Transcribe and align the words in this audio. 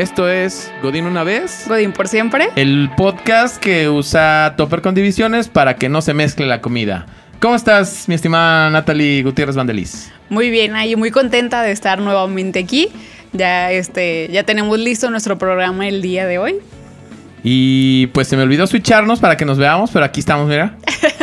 Esto 0.00 0.30
es 0.30 0.72
Godín 0.82 1.04
una 1.04 1.24
vez, 1.24 1.66
Godín 1.68 1.92
por 1.92 2.08
siempre. 2.08 2.48
el 2.56 2.88
podcast 2.96 3.58
que 3.58 3.90
usa 3.90 4.54
topper 4.56 4.80
con 4.80 4.94
divisiones 4.94 5.48
para 5.48 5.76
que 5.76 5.90
no 5.90 6.00
se 6.00 6.14
mezcle 6.14 6.46
la 6.46 6.62
comida. 6.62 7.04
¿Cómo 7.38 7.54
estás, 7.54 8.08
mi 8.08 8.14
estimada 8.14 8.70
Natalie 8.70 9.22
Gutiérrez 9.22 9.56
Vandeliz? 9.56 10.10
Muy 10.30 10.48
bien, 10.48 10.74
ahí 10.74 10.96
muy 10.96 11.10
contenta 11.10 11.60
de 11.60 11.72
estar 11.72 11.98
nuevamente 12.00 12.60
aquí. 12.60 12.88
Ya 13.34 13.72
este, 13.72 14.30
ya 14.32 14.42
tenemos 14.44 14.78
listo 14.78 15.10
nuestro 15.10 15.36
programa 15.36 15.86
el 15.86 16.00
día 16.00 16.26
de 16.26 16.38
hoy. 16.38 16.54
Y 17.44 18.06
pues 18.14 18.26
se 18.26 18.38
me 18.38 18.42
olvidó 18.42 18.66
switcharnos 18.66 19.20
para 19.20 19.36
que 19.36 19.44
nos 19.44 19.58
veamos, 19.58 19.90
pero 19.90 20.06
aquí 20.06 20.20
estamos, 20.20 20.48
mira. 20.48 20.78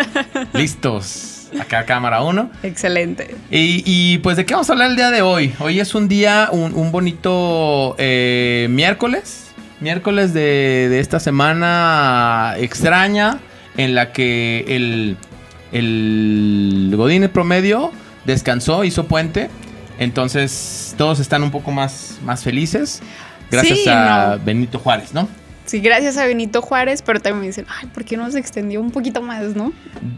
Listos. 0.54 1.27
Acá 1.60 1.86
cámara 1.86 2.22
1. 2.24 2.52
Excelente. 2.64 3.36
Y, 3.50 3.84
y, 3.86 4.18
pues 4.20 4.38
de 4.38 4.46
qué 4.46 4.54
vamos 4.54 4.70
a 4.70 4.74
hablar 4.74 4.90
el 4.92 4.96
día 4.96 5.12
de 5.12 5.22
hoy. 5.22 5.54
Hoy 5.60 5.80
es 5.80 5.96
un 5.96 6.08
día, 6.08 6.50
un, 6.52 6.74
un 6.74 6.92
bonito 6.92 7.96
eh, 7.98 8.68
miércoles. 8.70 9.46
Miércoles 9.80 10.34
de, 10.34 10.88
de 10.90 11.00
esta 11.00 11.20
semana 11.20 12.56
extraña 12.58 13.40
en 13.78 13.94
la 13.96 14.12
que 14.12 14.66
el, 14.68 15.18
el 15.72 16.94
Godín 16.96 17.28
promedio 17.30 17.92
descansó, 18.26 18.84
hizo 18.84 19.06
puente. 19.06 19.50
Entonces 20.00 20.96
todos 20.98 21.20
están 21.20 21.44
un 21.44 21.52
poco 21.52 21.72
más, 21.72 22.18
más 22.24 22.44
felices. 22.44 23.02
Gracias 23.50 23.80
Sí, 23.80 23.90
a 23.90 24.36
no. 24.38 24.44
Benito 24.44 24.80
Juárez, 24.80 25.14
¿no? 25.14 25.28
Sí, 25.68 25.80
gracias 25.82 26.18
a 26.18 26.26
Benito 26.26 26.62
Juárez, 26.62 27.02
pero 27.02 27.20
también 27.20 27.42
me 27.42 27.48
dicen, 27.48 27.66
ay, 27.70 27.88
¿por 27.94 28.04
qué 28.06 28.18
no 28.18 28.32
se 28.32 28.40
extendió 28.40 28.82
un 28.82 28.90
poquito 28.90 29.22
más, 29.22 29.56
no? 29.56 29.74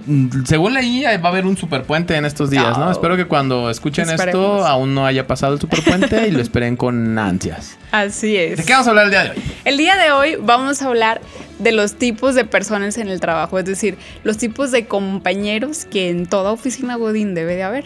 Mm, 0.06 0.46
Según 0.46 0.74
leí, 0.76 1.04
va 1.04 1.10
a 1.12 1.28
haber 1.28 1.46
un 1.46 1.58
superpuente 1.58 2.16
en 2.16 2.24
estos 2.24 2.50
días, 2.52 2.78
¿no? 2.78 2.86
No. 2.86 2.92
Espero 2.92 3.18
que 3.18 3.26
cuando 3.26 3.70
escuchen 3.70 4.10
esto 4.10 4.66
aún 4.66 4.94
no 4.96 5.06
haya 5.08 5.26
pasado 5.28 5.56
el 5.56 5.60
superpuente 5.60 6.28
y 6.28 6.32
lo 6.32 6.40
esperen 6.40 6.78
con 6.78 7.18
ansias. 7.18 7.78
Así 7.92 8.38
es. 8.38 8.58
¿De 8.60 8.64
qué 8.64 8.74
vamos 8.74 8.88
a 8.88 8.92
hablar 8.92 9.06
el 9.08 9.12
día 9.12 9.24
de 9.24 9.30
hoy? 9.32 9.44
El 9.66 9.78
día 9.78 9.98
de 9.98 10.12
hoy 10.12 10.36
vamos 10.40 10.82
a 10.82 10.86
hablar 10.88 11.20
de 11.58 11.72
los 11.72 11.96
tipos 11.96 12.36
de 12.36 12.46
personas 12.46 12.98
en 13.00 13.10
el 13.10 13.20
trabajo, 13.20 13.58
es 13.60 13.66
decir, 13.66 13.98
los 14.24 14.38
tipos 14.38 14.72
de 14.72 14.86
compañeros 14.86 15.86
que 15.86 16.10
en 16.10 16.28
toda 16.28 16.52
oficina 16.52 16.96
Godín 16.96 17.34
debe 17.34 17.56
de 17.56 17.64
haber. 17.64 17.86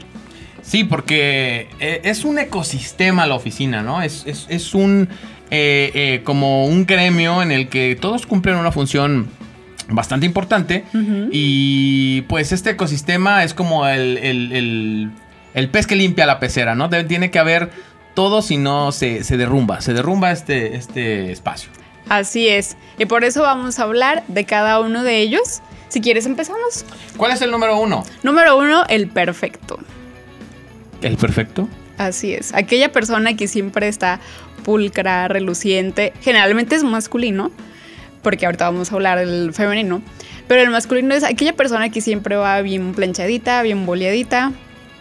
Sí, 0.62 0.84
porque 0.86 1.68
eh, 1.82 2.02
es 2.06 2.24
un 2.24 2.40
ecosistema 2.40 3.26
la 3.26 3.36
oficina, 3.36 3.82
¿no? 3.82 4.02
Es, 4.02 4.24
es- 4.26 4.46
es 4.50 4.74
un 4.74 5.10
eh, 5.56 5.92
eh, 5.94 6.22
como 6.24 6.66
un 6.66 6.86
gremio 6.88 7.42
en 7.44 7.52
el 7.52 7.70
que 7.70 7.96
todos 8.00 8.26
cumplen 8.26 8.56
una 8.56 8.72
función 8.72 9.28
bastante 9.88 10.26
importante 10.26 10.84
y 11.32 12.22
pues 12.24 12.52
este 12.52 12.72
ecosistema 12.72 13.44
es 13.44 13.54
como 13.54 13.86
el, 13.88 14.18
el- 14.18 14.52
el- 14.52 15.12
el 15.54 15.70
pez 15.70 15.86
que 15.86 15.96
limpia 15.96 16.26
la 16.26 16.40
pecera, 16.40 16.74
¿no? 16.74 16.90
Debe- 16.90 17.04
tiene 17.08 17.30
que 17.30 17.38
haber 17.38 17.70
todo 18.16 18.42
si 18.42 18.58
no 18.58 18.92
se, 18.92 19.24
se 19.24 19.38
derrumba, 19.38 19.82
se 19.82 19.94
derrumba 19.94 20.32
este, 20.32 20.76
este 20.76 21.32
espacio. 21.32 21.70
Así 22.10 22.48
es. 22.48 22.76
Y 22.98 23.06
por 23.06 23.24
eso 23.24 23.42
vamos 23.44 23.78
a 23.80 23.84
hablar 23.84 24.24
de 24.28 24.46
cada 24.46 24.80
uno 24.80 25.04
de 25.04 25.20
ellos. 25.20 25.62
Si 25.90 26.02
quieres 26.02 26.26
empezamos. 26.26 26.86
¿Cuál 27.18 27.32
es 27.34 27.42
el 27.42 27.52
número 27.52 27.78
uno? 27.78 28.04
Número 28.24 28.58
uno, 28.58 28.84
el 28.90 29.08
perfecto. 29.08 29.78
¿El 31.02 31.18
perfecto? 31.18 31.68
Así 31.98 32.34
es. 32.34 32.54
Aquella 32.56 32.92
persona 32.92 33.36
que 33.36 33.48
siempre 33.48 33.88
está 33.88 34.20
pulcra, 34.64 35.28
reluciente. 35.28 36.14
Generalmente 36.22 36.76
es 36.76 36.84
masculino, 36.84 37.52
porque 38.22 38.46
ahorita 38.46 38.66
vamos 38.66 38.92
a 38.92 38.96
hablar 38.96 39.20
del 39.20 39.54
femenino. 39.54 40.02
Pero 40.48 40.62
el 40.62 40.70
masculino 40.70 41.14
es 41.14 41.24
aquella 41.24 41.54
persona 41.54 41.90
que 41.90 42.02
siempre 42.02 42.36
va 42.36 42.62
bien 42.62 42.94
planchadita, 42.94 43.62
bien 43.62 43.86
boleadita, 43.86 44.52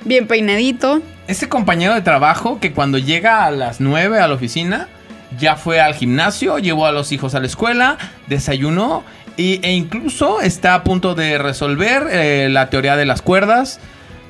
bien 0.05 0.27
peinadito. 0.27 1.01
Ese 1.29 1.49
compañero 1.49 1.95
de 1.95 2.03
trabajo 2.03 2.59
que 2.61 2.73
cuando 2.73 2.99
llega 2.99 3.45
a 3.45 3.51
las 3.51 3.81
9 3.81 4.19
a 4.21 4.29
la 4.29 4.35
oficina, 4.35 4.89
ya 5.39 5.57
fue 5.57 5.81
al 5.81 5.95
gimnasio, 5.95 6.59
llevó 6.59 6.87
a 6.87 6.93
los 6.93 7.11
hijos 7.13 7.35
a 7.35 7.41
la 7.41 7.47
escuela, 7.47 7.97
desayunó 8.27 9.03
y- 9.37 9.61
e 9.67 9.73
incluso 9.73 10.41
está 10.43 10.75
a 10.75 10.85
punto 10.85 11.15
de 11.15 11.39
resolver 11.39 12.07
eh, 12.11 12.49
la 12.51 12.69
teoría 12.71 12.97
de 12.97 13.07
las 13.07 13.23
cuerdas 13.23 13.81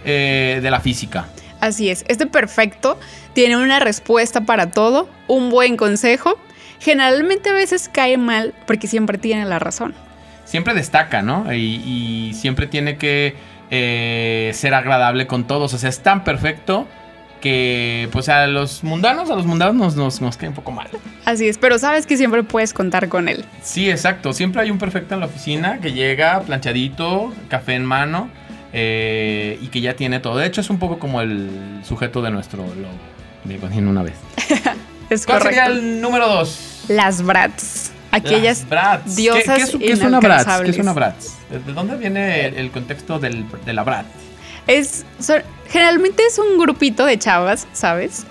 eh, 0.04 0.60
de 0.62 0.70
la 0.70 0.80
física. 0.80 1.26
Así 1.62 1.90
es. 1.90 2.04
Este 2.08 2.26
perfecto 2.26 2.98
tiene 3.34 3.56
una 3.56 3.78
respuesta 3.78 4.40
para 4.40 4.72
todo, 4.72 5.08
un 5.28 5.48
buen 5.48 5.76
consejo. 5.76 6.36
Generalmente 6.80 7.50
a 7.50 7.52
veces 7.52 7.88
cae 7.88 8.18
mal 8.18 8.52
porque 8.66 8.88
siempre 8.88 9.16
tiene 9.16 9.44
la 9.44 9.60
razón. 9.60 9.94
Siempre 10.44 10.74
destaca, 10.74 11.22
¿no? 11.22 11.52
Y, 11.54 11.76
y 11.86 12.34
siempre 12.34 12.66
tiene 12.66 12.96
que 12.96 13.36
eh, 13.70 14.50
ser 14.54 14.74
agradable 14.74 15.28
con 15.28 15.46
todos. 15.46 15.72
O 15.72 15.78
sea, 15.78 15.88
es 15.88 16.00
tan 16.00 16.24
perfecto 16.24 16.88
que 17.40 18.08
pues 18.10 18.28
a 18.28 18.48
los 18.48 18.82
mundanos, 18.82 19.30
a 19.30 19.36
los 19.36 19.46
mundanos 19.46 19.76
nos, 19.76 19.94
nos, 19.94 20.20
nos 20.20 20.36
cae 20.36 20.48
un 20.48 20.56
poco 20.56 20.72
mal. 20.72 20.88
Así 21.24 21.46
es, 21.46 21.58
pero 21.58 21.78
sabes 21.78 22.06
que 22.06 22.16
siempre 22.16 22.42
puedes 22.42 22.74
contar 22.74 23.08
con 23.08 23.28
él. 23.28 23.44
Sí, 23.62 23.88
exacto. 23.88 24.32
Siempre 24.32 24.62
hay 24.62 24.72
un 24.72 24.78
perfecto 24.78 25.14
en 25.14 25.20
la 25.20 25.26
oficina 25.26 25.78
que 25.78 25.92
llega 25.92 26.40
planchadito, 26.40 27.32
café 27.48 27.74
en 27.74 27.84
mano 27.84 28.30
eh, 28.72 29.58
y 29.60 29.68
que 29.68 29.80
ya 29.80 29.94
tiene 29.94 30.20
todo. 30.20 30.36
De 30.36 30.46
hecho, 30.46 30.60
es 30.60 30.70
un 30.70 30.78
poco 30.78 30.98
como 30.98 31.20
el 31.20 31.80
sujeto 31.86 32.22
de 32.22 32.30
nuestro 32.30 32.62
logo. 32.62 33.12
De 33.44 33.58
Godín 33.58 33.88
una 33.88 34.02
vez. 34.02 34.14
Es 35.10 35.26
¿Cuál 35.26 35.40
correcto. 35.40 35.64
sería 35.64 35.78
el 35.78 36.00
número 36.00 36.26
dos? 36.26 36.84
Las 36.88 37.20
brats. 37.22 37.90
Aquellas 38.12 38.60
Las 38.60 38.68
brats. 38.70 39.16
diosas 39.16 39.42
¿Qué, 39.42 39.54
qué 39.54 39.62
es, 39.62 39.76
qué 39.76 39.92
es 39.92 40.00
una 40.00 40.20
brats? 40.20 40.44
¿Qué 40.46 40.70
es 40.70 40.76
inalcanzables. 40.76 40.78
una 40.78 40.92
brats? 40.94 41.34
¿De 41.50 41.58
de 41.58 41.72
dónde 41.74 41.96
viene 41.96 42.46
el, 42.46 42.54
el 42.54 42.70
contexto 42.70 43.18
del- 43.18 43.44
de 43.66 43.72
la 43.74 43.82
brat? 43.84 44.06
Es, 44.66 45.04
son- 45.20 45.42
generalmente 45.68 46.22
es 46.24 46.38
un 46.38 46.56
grupito 46.58 47.04
de 47.04 47.18
chavas, 47.18 47.66
¿sabes? 47.74 48.24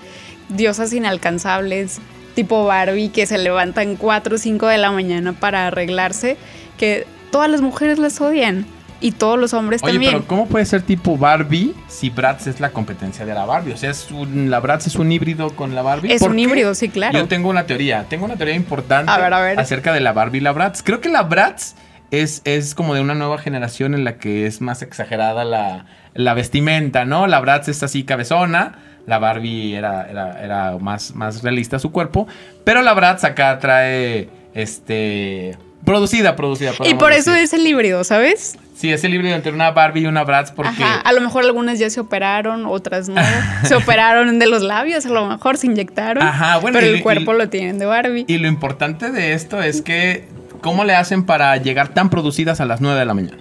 Diosas 0.48 0.92
inalcanzables, 0.92 2.00
tipo 2.34 2.64
Barbie, 2.64 3.10
que 3.10 3.26
se 3.26 3.38
levantan 3.38 3.94
4 3.96 4.34
o 4.34 4.38
5 4.38 4.66
de 4.66 4.78
la 4.78 4.90
mañana 4.90 5.34
para 5.34 5.68
arreglarse, 5.68 6.36
que 6.78 7.06
todas 7.30 7.48
las 7.50 7.60
mujeres 7.60 7.98
las 7.98 8.20
odian 8.20 8.66
y 9.02 9.12
todos 9.12 9.38
los 9.38 9.52
hombres 9.52 9.82
Oye, 9.82 9.92
también. 9.92 10.12
pero 10.12 10.26
¿cómo 10.26 10.46
puede 10.46 10.64
ser 10.64 10.82
tipo 10.82 11.18
Barbie 11.18 11.74
si 11.88 12.08
Bratz 12.10 12.46
es 12.46 12.60
la 12.60 12.70
competencia 12.70 13.26
de 13.26 13.34
la 13.34 13.44
Barbie? 13.44 13.72
O 13.72 13.76
sea, 13.76 13.90
es 13.90 14.10
un- 14.10 14.50
la 14.50 14.60
Bratz 14.60 14.86
es 14.86 14.96
un 14.96 15.10
híbrido 15.12 15.50
con 15.56 15.74
la 15.74 15.82
Barbie. 15.82 16.12
es 16.12 16.20
¿Por 16.20 16.30
un 16.30 16.36
qué? 16.36 16.42
híbrido, 16.42 16.74
sí, 16.74 16.88
claro. 16.88 17.18
Yo 17.18 17.28
tengo 17.28 17.48
una 17.50 17.66
teoría, 17.66 18.06
tengo 18.08 18.24
una 18.24 18.36
teoría 18.36 18.54
importante 18.54 19.10
A 19.12 19.18
ver, 19.18 19.34
a 19.34 19.40
ver. 19.40 19.60
acerca 19.60 19.92
de 19.92 20.00
la 20.00 20.12
Barbie 20.12 20.38
y 20.38 20.42
la 20.42 20.52
Bratz. 20.52 20.82
Creo 20.82 21.00
que 21.00 21.08
la 21.08 21.22
Bratz 21.22 21.74
es, 22.10 22.42
es 22.44 22.74
como 22.74 22.94
de 22.94 23.00
una 23.00 23.14
nueva 23.14 23.38
generación 23.38 23.94
en 23.94 24.04
la 24.04 24.16
que 24.18 24.46
es 24.46 24.60
más 24.60 24.82
exagerada 24.82 25.44
la, 25.44 25.86
la 26.14 26.34
vestimenta, 26.34 27.04
¿no? 27.04 27.26
La 27.26 27.40
Bratz 27.40 27.68
es 27.68 27.82
así 27.82 28.04
cabezona, 28.04 28.78
la 29.06 29.18
Barbie 29.18 29.74
era, 29.74 30.06
era, 30.08 30.42
era 30.44 30.78
más, 30.78 31.14
más 31.14 31.42
realista 31.42 31.78
su 31.78 31.90
cuerpo, 31.90 32.28
pero 32.64 32.82
la 32.82 32.92
Bratz 32.94 33.24
acá 33.24 33.58
trae, 33.58 34.28
este, 34.54 35.56
producida, 35.84 36.36
producida. 36.36 36.72
y 36.88 36.94
por 36.94 37.12
eso 37.12 37.30
decir. 37.32 37.44
es 37.44 37.52
el 37.52 37.66
híbrido, 37.66 38.04
¿sabes? 38.04 38.56
Sí, 38.74 38.90
es 38.92 39.04
el 39.04 39.14
híbrido 39.14 39.34
entre 39.36 39.52
una 39.52 39.70
Barbie 39.70 40.02
y 40.02 40.06
una 40.06 40.24
Bratz 40.24 40.50
porque... 40.50 40.82
Ajá, 40.82 41.00
a 41.00 41.12
lo 41.12 41.20
mejor 41.20 41.44
algunas 41.44 41.78
ya 41.78 41.88
se 41.90 42.00
operaron, 42.00 42.66
otras 42.66 43.08
no. 43.08 43.20
se 43.64 43.74
operaron 43.74 44.38
de 44.38 44.46
los 44.46 44.62
labios, 44.62 45.06
a 45.06 45.08
lo 45.10 45.26
mejor 45.26 45.56
se 45.56 45.66
inyectaron. 45.66 46.22
Ajá, 46.22 46.58
bueno, 46.58 46.78
pero 46.78 46.90
y- 46.90 46.96
el 46.96 47.02
cuerpo 47.02 47.34
y- 47.34 47.38
lo 47.38 47.48
tienen 47.48 47.78
de 47.78 47.86
Barbie. 47.86 48.24
Y 48.26 48.38
lo 48.38 48.48
importante 48.48 49.10
de 49.10 49.34
esto 49.34 49.62
es 49.62 49.82
que, 49.82 50.26
¿cómo 50.60 50.84
le 50.84 50.94
hacen 50.96 51.24
para 51.24 51.56
llegar 51.58 51.88
tan 51.88 52.10
producidas 52.10 52.60
a 52.60 52.64
las 52.64 52.80
9 52.80 52.98
de 52.98 53.04
la 53.06 53.14
mañana? 53.14 53.38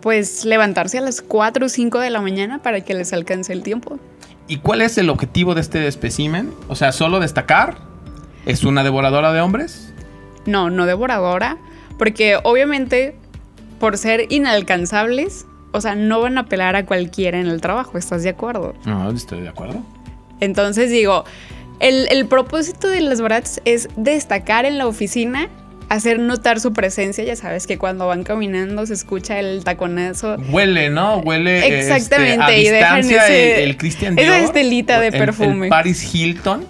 pues 0.00 0.44
levantarse 0.44 0.98
a 0.98 1.00
las 1.00 1.20
4 1.20 1.66
o 1.66 1.68
5 1.68 1.98
de 1.98 2.10
la 2.10 2.20
mañana 2.20 2.62
para 2.62 2.80
que 2.82 2.94
les 2.94 3.12
alcance 3.12 3.52
el 3.52 3.64
tiempo. 3.64 3.98
¿Y 4.46 4.58
cuál 4.58 4.80
es 4.82 4.98
el 4.98 5.10
objetivo 5.10 5.56
de 5.56 5.60
este 5.62 5.88
espécimen? 5.88 6.52
O 6.68 6.76
sea, 6.76 6.92
¿solo 6.92 7.18
destacar? 7.18 7.78
¿Es 8.44 8.62
una 8.62 8.84
devoradora 8.84 9.32
de 9.32 9.40
hombres? 9.40 9.92
No, 10.46 10.70
no 10.70 10.86
devoradora, 10.86 11.56
porque 11.98 12.38
obviamente 12.42 13.14
por 13.80 13.98
ser 13.98 14.26
inalcanzables, 14.30 15.46
o 15.72 15.80
sea, 15.80 15.94
no 15.94 16.20
van 16.20 16.38
a 16.38 16.46
pelar 16.46 16.76
a 16.76 16.86
cualquiera 16.86 17.38
en 17.38 17.46
el 17.46 17.60
trabajo, 17.60 17.98
¿estás 17.98 18.22
de 18.22 18.30
acuerdo? 18.30 18.74
No, 18.86 19.10
estoy 19.10 19.40
de 19.42 19.48
acuerdo. 19.48 19.82
Entonces 20.40 20.90
digo, 20.90 21.24
el, 21.80 22.08
el 22.10 22.26
propósito 22.26 22.88
de 22.88 23.00
las 23.00 23.20
brats 23.20 23.60
es 23.64 23.88
destacar 23.96 24.64
en 24.64 24.78
la 24.78 24.86
oficina, 24.86 25.48
hacer 25.88 26.18
notar 26.18 26.58
su 26.60 26.72
presencia, 26.72 27.22
ya 27.24 27.36
sabes 27.36 27.66
que 27.66 27.78
cuando 27.78 28.06
van 28.06 28.24
caminando 28.24 28.86
se 28.86 28.94
escucha 28.94 29.38
el 29.38 29.62
taconazo. 29.64 30.36
Huele, 30.50 30.88
¿no? 30.90 31.18
Huele 31.18 31.78
Exactamente, 31.80 32.32
este, 32.40 32.52
a 32.52 32.56
y 32.58 32.70
distancia 32.70 33.24
ese- 33.26 33.62
el, 33.62 33.70
el 33.70 33.76
Christian 33.76 34.18
esa 34.18 34.32
Dior. 34.36 34.44
estelita 34.46 35.00
de 35.00 35.08
el- 35.08 35.12
perfume. 35.18 35.66
El 35.66 35.70
Paris 35.70 36.14
Hilton. 36.14 36.66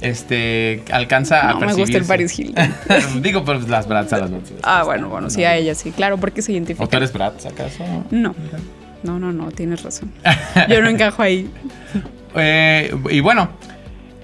Este, 0.00 0.82
alcanza 0.92 1.50
a 1.50 1.54
No 1.54 1.60
me 1.60 1.74
gusta 1.74 1.96
el. 1.96 2.04
Paris 2.04 2.38
Hilton. 2.38 2.72
Digo, 3.22 3.44
pero 3.44 3.60
las 3.60 3.88
Bratz 3.88 4.12
a 4.12 4.18
las 4.18 4.30
Bratz. 4.30 4.52
Ah, 4.62 4.82
bueno, 4.84 5.08
bueno, 5.08 5.30
sí, 5.30 5.44
a 5.44 5.56
ella 5.56 5.74
sí, 5.74 5.90
claro, 5.90 6.18
porque 6.18 6.42
se 6.42 6.52
identifica. 6.52 6.84
¿O 6.84 6.88
tú 6.88 6.96
eres 6.96 7.12
Bratz 7.12 7.46
acaso? 7.46 7.84
No, 8.10 8.34
no, 9.02 9.18
no, 9.18 9.32
no, 9.32 9.50
tienes 9.52 9.82
razón. 9.82 10.12
Yo 10.68 10.82
no 10.82 10.88
encajo 10.88 11.22
ahí. 11.22 11.48
Eh, 12.34 12.94
y 13.10 13.20
bueno, 13.20 13.50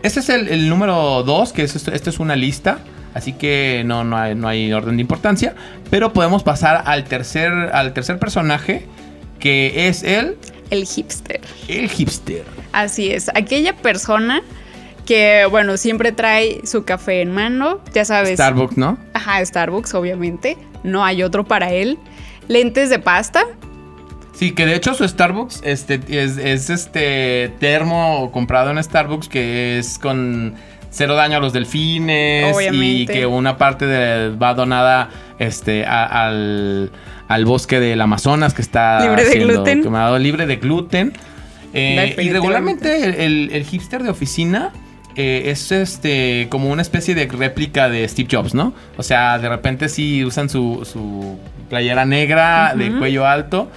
este 0.03 0.21
es 0.21 0.29
el, 0.29 0.49
el 0.49 0.69
número 0.69 1.23
2, 1.23 1.53
que 1.53 1.63
es 1.63 1.75
esto, 1.77 1.93
esto 1.93 2.11
es 2.11 2.19
una 2.21 2.37
lista. 2.37 2.79
Así 3.15 3.35
que 3.35 3.83
no, 3.85 4.05
no, 4.05 4.17
hay, 4.17 4.35
no 4.35 4.49
hay 4.49 4.73
orden 4.73 4.97
de 4.97 5.03
importancia. 5.03 5.55
Pero 5.91 6.13
podemos 6.13 6.43
pasar 6.43 6.83
al 6.87 7.05
tercer, 7.05 7.53
al 7.53 7.93
tercer 7.93 8.19
personaje. 8.19 8.87
Que 9.39 9.89
es 9.89 10.05
el, 10.05 10.37
El 10.71 10.87
hipster. 10.87 11.41
el 11.67 11.89
hipster. 11.89 12.45
Así 12.73 13.11
es, 13.11 13.29
aquella 13.35 13.75
persona 13.77 14.41
que 15.13 15.47
bueno, 15.51 15.77
siempre 15.77 16.13
trae 16.13 16.61
su 16.65 16.85
café 16.85 17.21
en 17.21 17.31
mano, 17.33 17.81
ya 17.93 18.05
sabes. 18.07 18.35
Starbucks, 18.35 18.79
¿no? 18.79 18.97
Ajá, 19.13 19.45
Starbucks, 19.45 19.93
obviamente. 19.95 20.57
No 20.85 21.05
hay 21.05 21.23
otro 21.23 21.45
para 21.45 21.71
él. 21.73 21.99
Lentes 22.49 22.89
de 22.89 22.99
pasta. 22.99 23.45
Sí, 24.35 24.53
que 24.53 24.65
de 24.65 24.75
hecho 24.75 24.95
su 24.95 25.07
Starbucks 25.07 25.61
este, 25.65 26.01
es, 26.09 26.39
es 26.39 26.71
este 26.71 27.53
termo 27.61 28.31
comprado 28.33 28.71
en 28.71 28.83
Starbucks 28.83 29.29
que 29.29 29.79
es 29.79 29.99
con 29.99 30.55
cero 30.91 31.15
daño 31.15 31.37
a 31.37 31.41
los 31.41 31.53
delfines 31.53 32.57
y 32.73 33.07
que 33.07 33.27
una 33.27 33.59
parte 33.59 33.85
de, 33.87 34.31
va 34.35 34.55
donada 34.55 35.11
este, 35.39 35.85
a- 35.85 36.27
al, 36.27 36.91
al 37.29 37.45
bosque 37.45 37.79
del 37.81 38.01
Amazonas 38.01 38.55
que 38.55 38.63
está 38.63 39.01
Libre 39.03 39.25
de 39.25 39.31
siendo 39.31 39.53
gluten. 39.55 39.83
quemado, 39.83 40.19
libre 40.19 40.47
de 40.47 40.57
gluten. 40.57 41.13
Eh, 41.75 42.15
y 42.19 42.31
regularmente 42.31 43.05
el, 43.05 43.15
el- 43.15 43.51
el 43.53 43.65
hipster 43.65 44.03
de 44.03 44.09
oficina 44.11 44.73
eh, 45.17 45.45
es 45.47 45.71
este 45.73 46.47
como 46.51 46.71
una 46.71 46.83
especie 46.83 47.15
de 47.15 47.27
réplica 47.27 47.89
de 47.89 48.07
Steve 48.09 48.29
Jobs, 48.31 48.55
¿no? 48.55 48.73
O 48.97 49.03
sea, 49.03 49.39
de 49.39 49.49
repente 49.49 49.89
sí 49.89 50.25
usan 50.25 50.49
su, 50.49 50.87
su 50.91 51.39
playera 51.69 52.05
negra 52.05 52.75
de 52.77 52.93
cuello 52.93 53.27
alto 53.27 53.71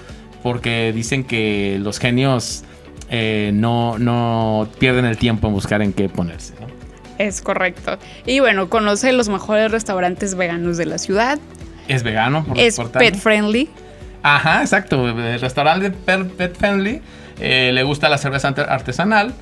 porque 0.44 0.92
dicen 0.94 1.24
que 1.24 1.78
los 1.82 2.00
genios 2.00 2.64
eh, 3.10 3.52
no, 3.54 3.98
no 4.00 4.68
pierden 4.80 5.06
el 5.06 5.18
tiempo 5.18 5.48
en 5.48 5.54
buscar 5.54 5.82
en 5.82 5.92
qué 5.94 6.08
ponerse, 6.10 6.54
¿no? 6.60 6.68
Es 7.18 7.42
correcto. 7.42 7.98
Y 8.26 8.40
bueno, 8.42 8.70
conoce 8.70 9.14
los 9.14 9.30
mejores 9.30 9.72
restaurantes 9.72 10.36
veganos 10.36 10.76
de 10.78 10.86
la 10.86 10.98
ciudad. 10.98 11.40
Es 11.88 12.04
vegano, 12.04 12.44
por 12.44 12.60
Es 12.60 12.78
pet 12.80 13.16
friendly. 13.16 13.70
Ajá, 14.22 14.62
exacto. 14.62 15.08
El 15.08 15.40
restaurante 15.40 15.92
Pet, 15.92 16.58
Friendly. 16.58 17.00
eh, 17.40 17.70
le 17.74 17.84
gusta 17.84 18.10
la 18.10 18.18
cerveza 18.18 18.48
arte- 18.50 18.66
artesanal. 18.68 19.34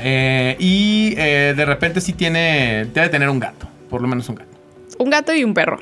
Eh, 0.00 0.56
y 0.58 1.14
eh, 1.16 1.54
de 1.56 1.64
repente 1.64 2.00
sí 2.00 2.12
tiene. 2.12 2.86
Debe 2.92 3.08
tener 3.08 3.28
un 3.28 3.40
gato. 3.40 3.68
Por 3.90 4.00
lo 4.02 4.08
menos 4.08 4.28
un 4.28 4.36
gato. 4.36 4.50
Un 4.98 5.10
gato 5.10 5.34
y 5.34 5.44
un 5.44 5.54
perro. 5.54 5.80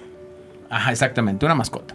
Ajá, 0.68 0.90
exactamente. 0.90 1.44
Una 1.46 1.54
mascota. 1.54 1.94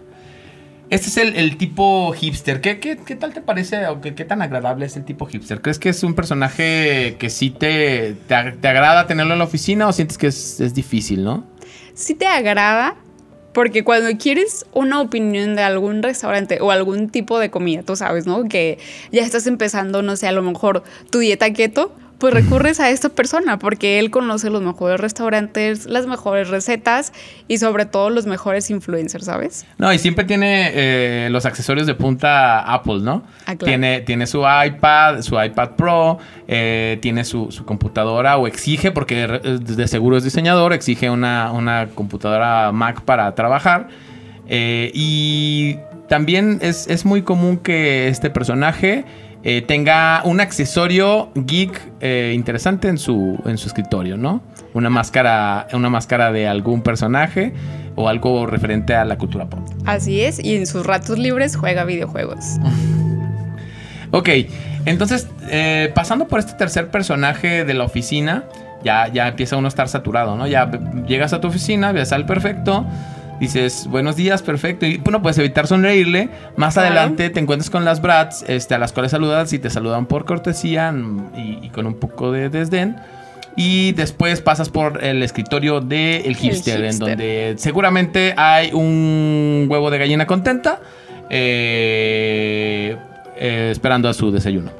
Este 0.88 1.08
es 1.08 1.16
el, 1.16 1.36
el 1.36 1.56
tipo 1.56 2.12
hipster. 2.12 2.60
¿Qué, 2.60 2.78
qué, 2.78 2.96
qué 2.96 3.16
tal 3.16 3.32
te 3.32 3.40
parece 3.40 3.86
o 3.88 4.00
qué, 4.00 4.14
qué 4.14 4.24
tan 4.24 4.40
agradable 4.40 4.86
es 4.86 4.96
el 4.96 5.04
tipo 5.04 5.26
hipster? 5.26 5.60
¿Crees 5.60 5.80
que 5.80 5.88
es 5.88 6.02
un 6.04 6.14
personaje 6.14 7.16
que 7.18 7.28
sí 7.28 7.50
te, 7.50 8.14
te, 8.28 8.52
te 8.52 8.68
agrada 8.68 9.06
tenerlo 9.08 9.32
en 9.32 9.40
la 9.40 9.44
oficina 9.46 9.88
o 9.88 9.92
sientes 9.92 10.16
que 10.16 10.28
es, 10.28 10.60
es 10.60 10.74
difícil, 10.74 11.24
no? 11.24 11.44
Si 11.94 12.14
te 12.14 12.26
agrada, 12.26 12.94
porque 13.52 13.82
cuando 13.82 14.16
quieres 14.18 14.66
una 14.74 15.00
opinión 15.00 15.56
de 15.56 15.62
algún 15.62 16.02
restaurante 16.02 16.60
o 16.60 16.70
algún 16.70 17.08
tipo 17.08 17.38
de 17.38 17.50
comida, 17.50 17.82
tú 17.82 17.96
sabes, 17.96 18.26
¿no? 18.26 18.44
Que 18.44 18.78
ya 19.10 19.22
estás 19.22 19.46
empezando, 19.46 20.02
no 20.02 20.14
sé, 20.14 20.28
a 20.28 20.32
lo 20.32 20.42
mejor 20.42 20.84
tu 21.10 21.20
dieta 21.20 21.50
keto, 21.52 21.90
pues 22.18 22.32
recurres 22.32 22.80
a 22.80 22.90
esta 22.90 23.10
persona 23.10 23.58
porque 23.58 23.98
él 23.98 24.10
conoce 24.10 24.50
los 24.50 24.62
mejores 24.62 25.00
restaurantes, 25.00 25.86
las 25.86 26.06
mejores 26.06 26.48
recetas 26.48 27.12
y 27.48 27.58
sobre 27.58 27.84
todo 27.84 28.10
los 28.10 28.26
mejores 28.26 28.70
influencers, 28.70 29.26
¿sabes? 29.26 29.66
No, 29.78 29.92
y 29.92 29.98
siempre 29.98 30.24
tiene 30.24 30.70
eh, 30.74 31.28
los 31.30 31.44
accesorios 31.44 31.86
de 31.86 31.94
punta 31.94 32.60
Apple, 32.60 33.00
¿no? 33.02 33.22
Ah, 33.42 33.56
claro. 33.56 33.66
tiene, 33.66 34.00
tiene 34.00 34.26
su 34.26 34.40
iPad, 34.40 35.20
su 35.22 35.40
iPad 35.40 35.70
Pro, 35.76 36.18
eh, 36.48 36.98
tiene 37.02 37.24
su, 37.24 37.50
su 37.50 37.64
computadora 37.64 38.38
o 38.38 38.46
exige, 38.46 38.92
porque 38.92 39.26
de, 39.26 39.58
de 39.58 39.88
seguro 39.88 40.16
es 40.16 40.24
diseñador, 40.24 40.72
exige 40.72 41.10
una, 41.10 41.52
una 41.52 41.88
computadora 41.94 42.72
Mac 42.72 43.02
para 43.02 43.34
trabajar. 43.34 43.88
Eh, 44.48 44.90
y 44.94 45.76
también 46.08 46.58
es, 46.62 46.86
es 46.86 47.04
muy 47.04 47.22
común 47.22 47.58
que 47.58 48.08
este 48.08 48.30
personaje 48.30 49.04
eh, 49.48 49.62
tenga 49.62 50.22
un 50.24 50.40
accesorio 50.40 51.30
geek 51.36 51.80
eh, 52.00 52.32
interesante 52.34 52.88
en 52.88 52.98
su, 52.98 53.38
en 53.46 53.58
su 53.58 53.68
escritorio, 53.68 54.16
¿no? 54.16 54.42
Una 54.74 54.90
máscara, 54.90 55.68
una 55.72 55.88
máscara 55.88 56.32
de 56.32 56.48
algún 56.48 56.82
personaje 56.82 57.52
o 57.94 58.08
algo 58.08 58.46
referente 58.46 58.96
a 58.96 59.04
la 59.04 59.18
cultura 59.18 59.48
pop. 59.48 59.60
Así 59.84 60.20
es, 60.20 60.42
y 60.42 60.56
en 60.56 60.66
sus 60.66 60.84
ratos 60.84 61.16
libres 61.16 61.54
juega 61.56 61.84
videojuegos. 61.84 62.56
Ok, 64.12 64.28
entonces, 64.86 65.26
eh, 65.50 65.90
pasando 65.92 66.28
por 66.28 66.38
este 66.38 66.52
tercer 66.52 66.90
personaje 66.92 67.64
de 67.64 67.74
la 67.74 67.84
oficina, 67.84 68.44
ya, 68.84 69.08
ya 69.08 69.26
empieza 69.26 69.56
uno 69.56 69.66
a 69.66 69.68
estar 69.68 69.88
saturado, 69.88 70.36
¿no? 70.36 70.46
Ya 70.46 70.70
llegas 71.06 71.32
a 71.32 71.40
tu 71.40 71.48
oficina, 71.48 71.90
ves 71.90 72.12
al 72.12 72.24
perfecto, 72.24 72.86
dices, 73.40 73.86
buenos 73.88 74.16
días, 74.16 74.42
perfecto, 74.42 74.86
y 74.86 75.00
no 75.10 75.22
puedes 75.22 75.38
evitar 75.38 75.66
sonreírle. 75.66 76.28
Más 76.56 76.74
Claro. 76.74 76.88
adelante 76.88 77.30
te 77.30 77.40
encuentras 77.40 77.70
con 77.70 77.84
las 77.84 78.00
brats, 78.00 78.44
este, 78.48 78.74
a 78.74 78.78
las 78.78 78.92
cuales 78.92 79.10
saludas 79.12 79.52
y 79.52 79.58
te 79.58 79.70
saludan 79.70 80.06
por 80.06 80.24
cortesía 80.24 80.90
mm, 80.92 81.32
y, 81.36 81.66
y 81.66 81.70
con 81.70 81.86
un 81.86 81.94
poco 81.94 82.32
de 82.32 82.48
desdén. 82.48 82.96
Y 83.58 83.92
después 83.92 84.42
pasas 84.42 84.68
por 84.68 85.02
el 85.02 85.22
escritorio 85.22 85.80
de 85.80 86.18
el 86.26 86.36
hipster, 86.36 86.80
en 86.84 86.90
hipster. 86.90 87.08
donde 87.08 87.54
seguramente 87.56 88.34
hay 88.36 88.70
un 88.72 89.66
huevo 89.70 89.90
de 89.90 89.98
gallina 89.98 90.26
contenta. 90.26 90.80
eh, 91.30 92.96
eh, 93.38 93.68
esperando 93.72 94.08
a 94.08 94.14
su 94.14 94.30
desayuno. 94.30 94.70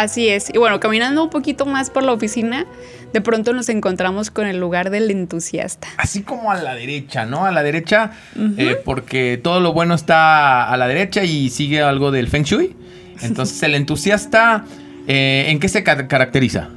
Así 0.00 0.28
es. 0.28 0.48
Y 0.54 0.58
bueno, 0.58 0.80
caminando 0.80 1.22
un 1.24 1.30
poquito 1.30 1.66
más 1.66 1.90
por 1.90 2.02
la 2.02 2.12
oficina, 2.12 2.64
de 3.12 3.20
pronto 3.20 3.52
nos 3.52 3.68
encontramos 3.68 4.30
con 4.30 4.46
el 4.46 4.58
lugar 4.58 4.88
del 4.90 5.10
entusiasta. 5.10 5.88
Así 5.98 6.22
como 6.22 6.50
a 6.50 6.56
la 6.62 6.74
derecha, 6.74 7.26
¿no? 7.26 7.44
A 7.44 7.50
la 7.50 7.62
derecha, 7.62 8.12
eh, 8.56 8.76
porque 8.84 9.38
todo 9.42 9.60
lo 9.60 9.72
bueno 9.74 9.94
está 9.94 10.70
a 10.70 10.76
la 10.78 10.88
derecha 10.88 11.22
y 11.24 11.50
sigue 11.50 11.82
algo 11.82 12.10
del 12.10 12.28
Feng 12.28 12.44
Shui. 12.44 12.74
Entonces, 13.20 13.62
el 13.62 13.74
entusiasta, 13.74 14.64
eh, 15.06 15.44
¿en 15.48 15.60
qué 15.60 15.68
se 15.68 15.82
ca- 15.82 16.08
caracteriza? 16.08 16.70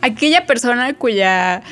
Aquella 0.00 0.46
persona 0.46 0.94
cuya, 0.94 1.62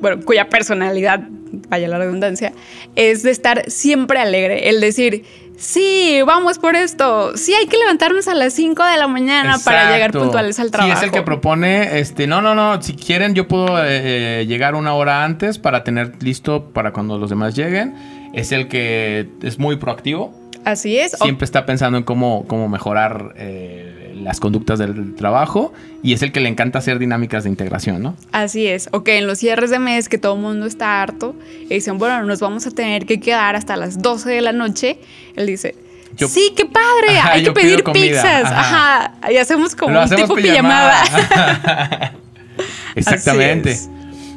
bueno, 0.00 0.24
cuya 0.24 0.48
personalidad, 0.48 1.20
vaya 1.68 1.88
la 1.88 1.98
redundancia, 1.98 2.52
es 2.94 3.24
de 3.24 3.32
estar 3.32 3.68
siempre 3.68 4.20
alegre. 4.20 4.68
El 4.68 4.80
decir, 4.80 5.24
sí, 5.58 6.20
vamos 6.26 6.58
por 6.58 6.76
esto. 6.76 7.36
Sí, 7.36 7.52
hay 7.52 7.66
que 7.66 7.76
levantarnos 7.76 8.28
a 8.28 8.34
las 8.34 8.54
5 8.54 8.82
de 8.84 8.96
la 8.96 9.08
mañana 9.08 9.58
para 9.64 9.90
llegar 9.92 10.12
puntuales 10.12 10.58
al 10.58 10.70
trabajo. 10.70 10.92
Sí, 10.92 10.98
es 10.98 11.04
el 11.04 11.10
que 11.10 11.22
propone, 11.22 11.98
este, 11.98 12.26
no, 12.26 12.40
no, 12.40 12.54
no, 12.54 12.80
si 12.80 12.94
quieren 12.94 13.34
yo 13.34 13.48
puedo 13.48 13.78
eh, 13.84 14.46
llegar 14.46 14.74
una 14.74 14.94
hora 14.94 15.24
antes 15.24 15.58
para 15.58 15.84
tener 15.84 16.22
listo 16.22 16.70
para 16.70 16.92
cuando 16.92 17.18
los 17.18 17.30
demás 17.30 17.54
lleguen. 17.54 17.94
Es 18.32 18.52
el 18.52 18.68
que 18.68 19.28
es 19.42 19.58
muy 19.58 19.76
proactivo, 19.76 20.34
Así 20.64 20.98
es. 20.98 21.12
Siempre 21.12 21.46
está 21.46 21.64
pensando 21.64 21.96
en 21.96 22.04
cómo, 22.04 22.44
cómo 22.46 22.68
mejorar 22.68 23.32
eh, 23.36 23.97
las 24.22 24.40
conductas 24.40 24.78
del 24.78 25.14
trabajo 25.14 25.72
y 26.02 26.12
es 26.12 26.22
el 26.22 26.32
que 26.32 26.40
le 26.40 26.48
encanta 26.48 26.78
hacer 26.78 26.98
dinámicas 26.98 27.44
de 27.44 27.50
integración, 27.50 28.02
¿no? 28.02 28.14
Así 28.32 28.66
es. 28.66 28.88
O 28.92 29.02
que 29.04 29.18
en 29.18 29.26
los 29.26 29.38
cierres 29.38 29.70
de 29.70 29.78
mes 29.78 30.08
que 30.08 30.18
todo 30.18 30.34
el 30.34 30.40
mundo 30.40 30.66
está 30.66 31.02
harto 31.02 31.34
y 31.62 31.74
dicen, 31.74 31.98
bueno, 31.98 32.22
nos 32.24 32.40
vamos 32.40 32.66
a 32.66 32.70
tener 32.70 33.06
que 33.06 33.20
quedar 33.20 33.56
hasta 33.56 33.76
las 33.76 34.00
12 34.02 34.30
de 34.30 34.40
la 34.40 34.52
noche. 34.52 34.98
Él 35.36 35.46
dice, 35.46 35.74
Yo- 36.16 36.28
sí, 36.28 36.52
qué 36.56 36.64
padre, 36.66 37.18
Ajá, 37.18 37.32
hay 37.32 37.44
que 37.44 37.52
pedir 37.52 37.84
pizzas. 37.84 38.44
ajá. 38.44 39.04
Ajá. 39.20 39.32
Y 39.32 39.36
hacemos 39.36 39.74
como 39.74 39.92
Lo 39.92 39.98
un 40.00 40.04
hacemos 40.04 40.22
tipo 40.28 40.34
pijamada. 40.36 41.02
Exactamente. 42.94 43.78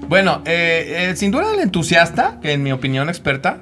Bueno, 0.07 0.41
eh, 0.45 1.09
eh, 1.11 1.15
sin 1.15 1.31
duda 1.31 1.53
el 1.53 1.59
entusiasta, 1.61 2.39
que 2.41 2.51
en 2.53 2.63
mi 2.63 2.71
opinión 2.71 3.07
experta, 3.09 3.59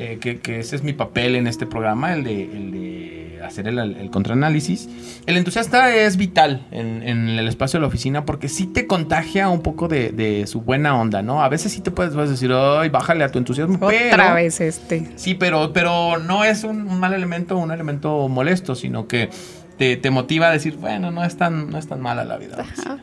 eh, 0.00 0.18
que, 0.20 0.40
que 0.40 0.60
ese 0.60 0.76
es 0.76 0.82
mi 0.82 0.92
papel 0.92 1.36
en 1.36 1.46
este 1.46 1.66
programa, 1.66 2.14
el 2.14 2.24
de, 2.24 2.42
el 2.44 2.70
de 2.72 3.40
hacer 3.44 3.68
el, 3.68 3.78
el 3.78 4.10
contraanálisis. 4.10 4.88
El 5.26 5.36
entusiasta 5.36 5.94
es 5.94 6.16
vital 6.16 6.66
en, 6.70 7.02
en 7.02 7.28
el 7.28 7.48
espacio 7.48 7.78
de 7.78 7.82
la 7.82 7.88
oficina 7.88 8.24
porque 8.24 8.48
sí 8.48 8.66
te 8.66 8.86
contagia 8.86 9.48
un 9.48 9.60
poco 9.62 9.88
de, 9.88 10.10
de 10.10 10.46
su 10.46 10.60
buena 10.60 10.98
onda, 10.98 11.22
¿no? 11.22 11.42
A 11.42 11.48
veces 11.48 11.72
sí 11.72 11.80
te 11.80 11.90
puedes, 11.90 12.14
puedes 12.14 12.30
decir, 12.30 12.52
ay, 12.52 12.88
bájale 12.88 13.24
a 13.24 13.30
tu 13.30 13.38
entusiasmo, 13.38 13.76
Otra 13.76 13.90
pero... 14.10 14.34
vez 14.34 14.60
este. 14.60 15.10
Sí, 15.16 15.34
pero, 15.34 15.72
pero 15.72 16.18
no 16.18 16.44
es 16.44 16.64
un, 16.64 16.88
un 16.88 16.98
mal 16.98 17.14
elemento, 17.14 17.56
un 17.56 17.70
elemento 17.70 18.28
molesto, 18.28 18.74
sino 18.74 19.06
que 19.06 19.30
te, 19.78 19.96
te 19.96 20.10
motiva 20.10 20.48
a 20.48 20.52
decir, 20.52 20.76
bueno, 20.76 21.10
no 21.10 21.24
es 21.24 21.36
tan, 21.36 21.70
no 21.70 21.78
es 21.78 21.86
tan 21.86 22.00
mala 22.00 22.24
la 22.24 22.36
vida. 22.36 22.56
Ajá. 22.58 22.98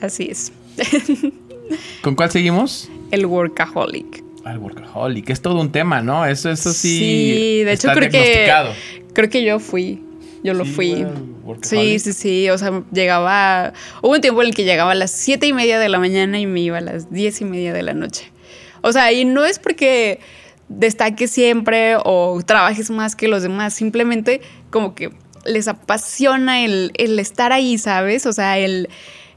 Así 0.00 0.28
es. 0.30 0.52
¿Con 2.02 2.14
cuál 2.16 2.30
seguimos? 2.30 2.90
El 3.10 3.26
workaholic. 3.26 4.21
Al 4.44 4.58
workaholic, 4.58 5.30
es 5.30 5.40
todo 5.40 5.60
un 5.60 5.70
tema, 5.70 6.02
¿no? 6.02 6.26
Eso, 6.26 6.50
eso 6.50 6.72
sí. 6.72 6.98
Sí, 6.98 7.64
de 7.64 7.72
hecho 7.72 7.88
está 7.88 7.94
creo 7.94 8.10
que 8.10 8.52
creo 9.12 9.30
que 9.30 9.44
yo 9.44 9.58
fui. 9.58 10.02
Yo 10.42 10.54
lo 10.54 10.64
Sí, 10.64 10.72
fui. 10.72 11.06
Sí, 11.62 11.98
sí, 12.00 12.12
sí. 12.12 12.50
O 12.50 12.58
sea, 12.58 12.82
llegaba. 12.92 13.72
Hubo 14.02 14.12
un 14.12 14.20
tiempo 14.20 14.42
en 14.42 14.48
el 14.48 14.54
que 14.54 14.64
llegaba 14.64 14.92
a 14.92 14.94
las 14.96 15.12
siete 15.12 15.46
y 15.46 15.52
media 15.52 15.78
de 15.78 15.88
la 15.88 15.98
mañana 16.00 16.40
y 16.40 16.46
me 16.46 16.60
iba 16.60 16.78
a 16.78 16.80
las 16.80 17.12
diez 17.12 17.40
y 17.40 17.44
media 17.44 17.72
de 17.72 17.82
la 17.82 17.94
noche. 17.94 18.32
O 18.80 18.92
sea, 18.92 19.12
y 19.12 19.24
no 19.24 19.44
es 19.44 19.60
porque 19.60 20.18
destaques 20.68 21.30
siempre 21.30 21.94
o 22.04 22.40
trabajes 22.44 22.90
más 22.90 23.14
que 23.14 23.28
los 23.28 23.42
demás, 23.42 23.74
simplemente 23.74 24.40
como 24.70 24.94
que 24.94 25.10
les 25.44 25.68
apasiona 25.68 26.64
el, 26.64 26.92
el 26.94 27.18
estar 27.18 27.52
ahí, 27.52 27.78
¿sabes? 27.78 28.26
O 28.26 28.32
sea, 28.32 28.58
el, 28.58 28.88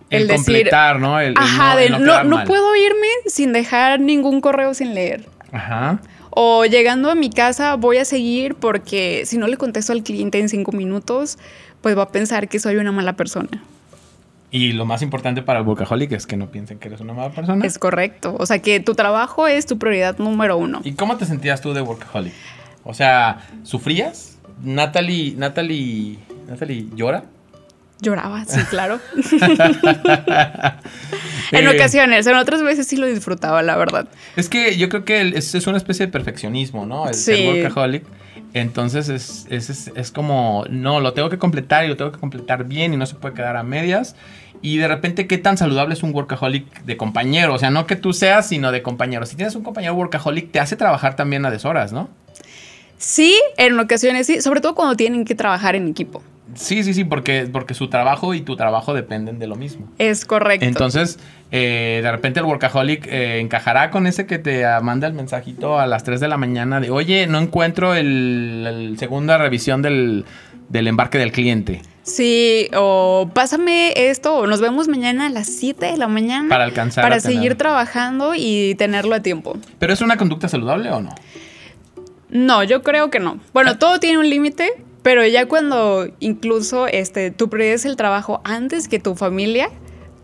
El, 0.10 0.22
el 0.24 0.28
decir. 0.28 0.46
completar, 0.46 1.00
¿no? 1.00 1.20
El, 1.20 1.30
el 1.30 1.38
Ajá, 1.38 1.72
no, 1.72 1.78
de 1.78 1.86
el 1.88 1.92
no, 2.06 2.24
no 2.24 2.36
mal. 2.38 2.48
puedo 2.48 2.76
irme 2.76 3.08
sin 3.28 3.54
dejar 3.54 4.00
ningún 4.00 4.42
correo 4.42 4.74
sin 4.74 4.94
leer. 4.94 5.26
Ajá. 5.52 6.00
O 6.30 6.66
llegando 6.66 7.10
a 7.10 7.16
mi 7.16 7.30
casa 7.30 7.76
voy 7.76 7.98
a 7.98 8.06
seguir 8.06 8.56
porque 8.56 9.24
si 9.26 9.38
no 9.38 9.48
le 9.48 9.58
contesto 9.58 9.94
al 9.94 10.04
cliente 10.04 10.40
en 10.40 10.50
cinco 10.50 10.72
minutos, 10.74 11.38
pues 11.82 11.98
va 11.98 12.04
a 12.04 12.10
pensar 12.10 12.50
que 12.50 12.60
soy 12.60 12.76
una 12.76 12.92
mala 12.92 13.14
persona. 13.14 13.64
Y 14.52 14.74
lo 14.74 14.86
más 14.86 15.02
importante 15.02 15.42
para 15.42 15.60
el 15.60 15.66
workaholic 15.66 16.12
es 16.14 16.28
que 16.28 16.38
no 16.38 16.50
piensen 16.50 16.78
que 16.78 16.88
eres 16.88 17.02
una 17.02 17.14
mala 17.14 17.32
persona. 17.32 17.66
Es 17.66 17.78
correcto. 17.80 18.36
O 18.40 18.46
sea, 18.46 18.60
que 18.60 18.80
tu 18.80 18.96
trabajo 18.96 19.48
es 19.48 19.66
tu 19.66 19.78
prioridad 19.80 20.18
número 20.18 20.58
uno. 20.58 20.82
¿Y 20.84 20.94
cómo 20.94 21.18
te 21.18 21.26
sentías 21.26 21.62
tú 21.62 21.74
de 21.74 21.82
workaholic? 21.82 22.34
O 22.84 22.94
sea, 22.94 23.40
¿sufrías? 23.64 24.38
Natalie, 24.64 25.34
Natalie, 25.36 26.20
Natalie 26.48 26.88
llora. 26.96 27.24
Lloraba, 28.02 28.44
sí, 28.46 28.60
claro. 28.70 29.00
en 31.52 31.68
ocasiones, 31.68 32.28
en 32.28 32.36
otras 32.36 32.62
veces 32.64 32.88
sí 32.88 32.98
lo 32.98 33.08
disfrutaba, 33.08 33.62
la 33.64 33.76
verdad. 33.78 34.08
Es 34.36 34.50
que 34.50 34.78
yo 34.78 34.90
creo 34.90 35.06
que 35.06 35.22
el- 35.22 35.34
es, 35.36 35.56
es 35.56 35.68
una 35.68 35.78
especie 35.78 36.06
de 36.06 36.12
perfeccionismo, 36.12 36.86
¿no? 36.86 37.08
El 37.08 37.14
ser 37.14 37.38
Sí. 37.38 37.48
workaholic. 37.48 38.04
Entonces 38.54 39.10
es, 39.10 39.46
es, 39.50 39.70
es- 39.70 39.92
es 39.96 40.12
como, 40.12 40.66
no, 40.70 41.00
lo 41.00 41.14
tengo 41.14 41.30
que 41.30 41.38
completar 41.38 41.86
y 41.86 41.88
lo 41.88 41.98
tengo 41.98 42.12
que 42.12 42.20
completar 42.20 42.66
bien 42.66 42.94
y 42.94 42.98
no 42.98 43.06
se 43.06 43.16
puede 43.16 43.34
quedar 43.36 43.58
a 43.58 43.64
medias. 43.64 44.16
Y 44.62 44.78
de 44.78 44.88
repente, 44.88 45.28
¿qué 45.28 45.38
tan 45.38 45.58
saludable 45.58 45.94
es 45.94 46.02
un 46.04 46.14
workaholic 46.14 46.84
de 46.86 46.98
compañero? 46.98 47.54
O 47.54 47.60
sea, 47.60 47.70
no 47.70 47.86
que 47.86 47.96
tú 47.96 48.14
seas, 48.14 48.48
sino 48.48 48.72
de 48.72 48.82
compañero. 48.82 49.26
Si 49.26 49.36
tienes 49.36 49.56
un 49.56 49.64
compañero 49.64 49.94
workaholic, 49.94 50.52
te 50.52 50.60
hace 50.60 50.76
trabajar 50.76 51.16
también 51.16 51.46
a 51.46 51.52
deshoras, 51.52 51.92
¿no? 51.94 52.10
Sí, 52.98 53.36
en 53.58 53.80
ocasiones 53.80 54.28
sí, 54.28 54.42
sobre 54.42 54.62
todo 54.62 54.76
cuando 54.76 54.96
tienen 54.96 55.26
que 55.26 55.36
trabajar 55.36 55.76
en 55.76 55.88
equipo. 55.88 56.24
Sí, 56.54 56.84
sí, 56.84 56.94
sí, 56.94 57.04
porque, 57.04 57.50
porque 57.52 57.74
su 57.74 57.90
trabajo 57.90 58.34
y 58.34 58.42
tu 58.42 58.56
trabajo 58.56 58.94
dependen 58.94 59.40
de 59.40 59.48
lo 59.48 59.56
mismo. 59.56 59.88
Es 59.98 60.26
correcto. 60.26 60.66
Entonces, 60.66 61.20
eh, 61.52 62.00
de 62.04 62.12
repente 62.12 62.40
el 62.40 62.46
workaholic 62.46 63.08
eh, 63.08 63.40
encajará 63.40 63.90
con 63.90 64.08
ese 64.08 64.26
que 64.26 64.38
te 64.38 64.64
ah, 64.66 64.80
manda 64.80 65.08
el 65.08 65.14
mensajito 65.14 65.80
a 65.80 65.88
las 65.88 66.04
3 66.04 66.20
de 66.20 66.28
la 66.28 66.38
mañana 66.38 66.80
de, 66.80 66.92
oye, 66.92 67.28
no 67.28 67.40
encuentro 67.40 67.94
el, 67.96 68.66
el 68.68 68.98
segunda 69.00 69.38
revisión 69.38 69.82
del, 69.82 70.24
del 70.70 70.88
embarque 70.88 71.18
del 71.18 71.32
cliente 71.32 71.82
Sí, 72.04 72.70
o 72.78 73.32
pásame 73.34 74.10
esto, 74.10 74.36
o 74.38 74.46
nos 74.48 74.62
vemos 74.62 74.88
mañana 74.88 75.26
a 75.26 75.30
las 75.30 75.48
7 75.48 75.88
de 75.88 75.98
la 75.98 76.08
mañana 76.08 76.48
para 76.48 76.64
alcanzar. 76.64 77.04
para 77.04 77.20
tener- 77.20 77.36
seguir 77.36 77.56
trabajando 77.56 78.34
y 78.36 78.76
tenerlo 78.76 79.16
a 79.16 79.22
tiempo. 79.22 79.58
¿Pero 79.80 79.92
es 79.92 80.02
una 80.02 80.16
conducta 80.16 80.48
saludable 80.48 80.92
o 80.92 81.02
no? 81.02 81.16
No, 82.36 82.64
yo 82.64 82.84
creo 82.84 83.10
que 83.10 83.20
no. 83.20 83.40
Bueno, 83.54 83.72
Ah. 83.74 83.80
todo 83.80 84.00
tiene 84.00 84.18
un 84.20 84.30
límite, 84.30 84.70
pero 85.02 85.26
ya 85.26 85.48
cuando 85.48 86.08
incluso 86.20 86.88
este, 86.88 87.32
prioridad 87.32 87.74
es 87.76 87.86
el 87.86 87.96
trabajo 87.96 88.42
antes 88.44 88.88
que 88.88 89.00
tu 89.00 89.16
familia, 89.16 89.70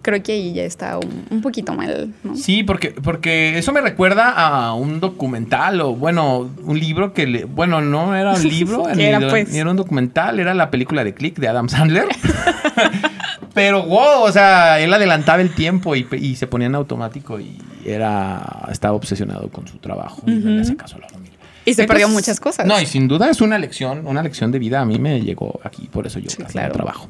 creo 0.01 0.24
que 0.24 0.32
ahí 0.32 0.53
ya 0.53 0.63
está 0.63 0.98
un, 0.98 1.25
un 1.30 1.41
poquito 1.41 1.74
mal, 1.74 2.13
¿no? 2.24 2.36
Sí, 2.36 2.63
porque, 2.63 2.89
porque 2.89 3.58
eso 3.60 3.72
me 3.72 3.82
recuerda 3.82 4.32
a 4.32 4.74
un 4.74 5.00
documental 5.00 5.80
o, 5.82 5.94
bueno, 5.96 6.50
un 6.63 6.80
libro 6.80 7.13
que, 7.13 7.27
le, 7.27 7.46
bueno, 7.46 7.82
no 7.82 8.15
era 8.15 8.34
un 8.34 8.44
libro, 8.48 8.84
¿Qué 8.89 8.96
ni, 8.96 9.03
era, 9.03 9.20
de- 9.20 9.30
pues? 9.30 9.50
ni 9.51 9.60
era 9.60 9.70
un 9.70 9.77
documental, 9.77 10.39
era 10.39 10.53
la 10.56 10.72
película 10.72 11.03
de 11.03 11.13
Click 11.13 11.38
de 11.38 11.48
Adam 11.48 11.70
Sandler. 11.70 12.08
Pero, 13.53 13.84
wow, 13.84 14.24
o 14.24 14.32
sea, 14.32 14.80
él 14.80 14.94
adelantaba 14.94 15.41
el 15.41 15.53
tiempo 15.53 15.96
y, 15.96 16.08
y 16.20 16.36
se 16.36 16.48
ponía 16.48 16.68
en 16.68 16.75
automático 16.75 17.39
y 17.39 17.58
era, 17.86 18.68
estaba 18.72 18.96
obsesionado 18.96 19.50
con 19.50 19.68
su 19.68 19.77
trabajo 19.77 20.22
y 20.25 20.32
no 20.32 20.51
le 20.51 20.62
hacía 20.62 20.77
caso 20.77 20.96
a 20.96 21.00
la 21.00 21.10
familia. 21.10 21.31
Y 21.65 21.74
se 21.75 21.86
perdió 21.86 22.08
muchas 22.10 22.39
cosas. 22.39 22.65
No, 22.65 22.80
y 22.82 22.86
sin 22.86 23.08
duda 23.08 23.30
es 23.30 23.39
una 23.41 23.58
lección, 23.60 24.08
una 24.08 24.24
lección 24.24 24.51
de 24.51 24.60
vida. 24.60 24.82
A 24.82 24.86
mí 24.86 24.98
me 25.00 25.22
llegó 25.22 25.60
aquí, 25.63 25.88
por 25.91 26.08
eso 26.08 26.20
yo 26.20 26.30
Sí, 26.30 26.38
claro. 26.44 26.70
no 26.70 26.74
trabajo. 26.74 27.08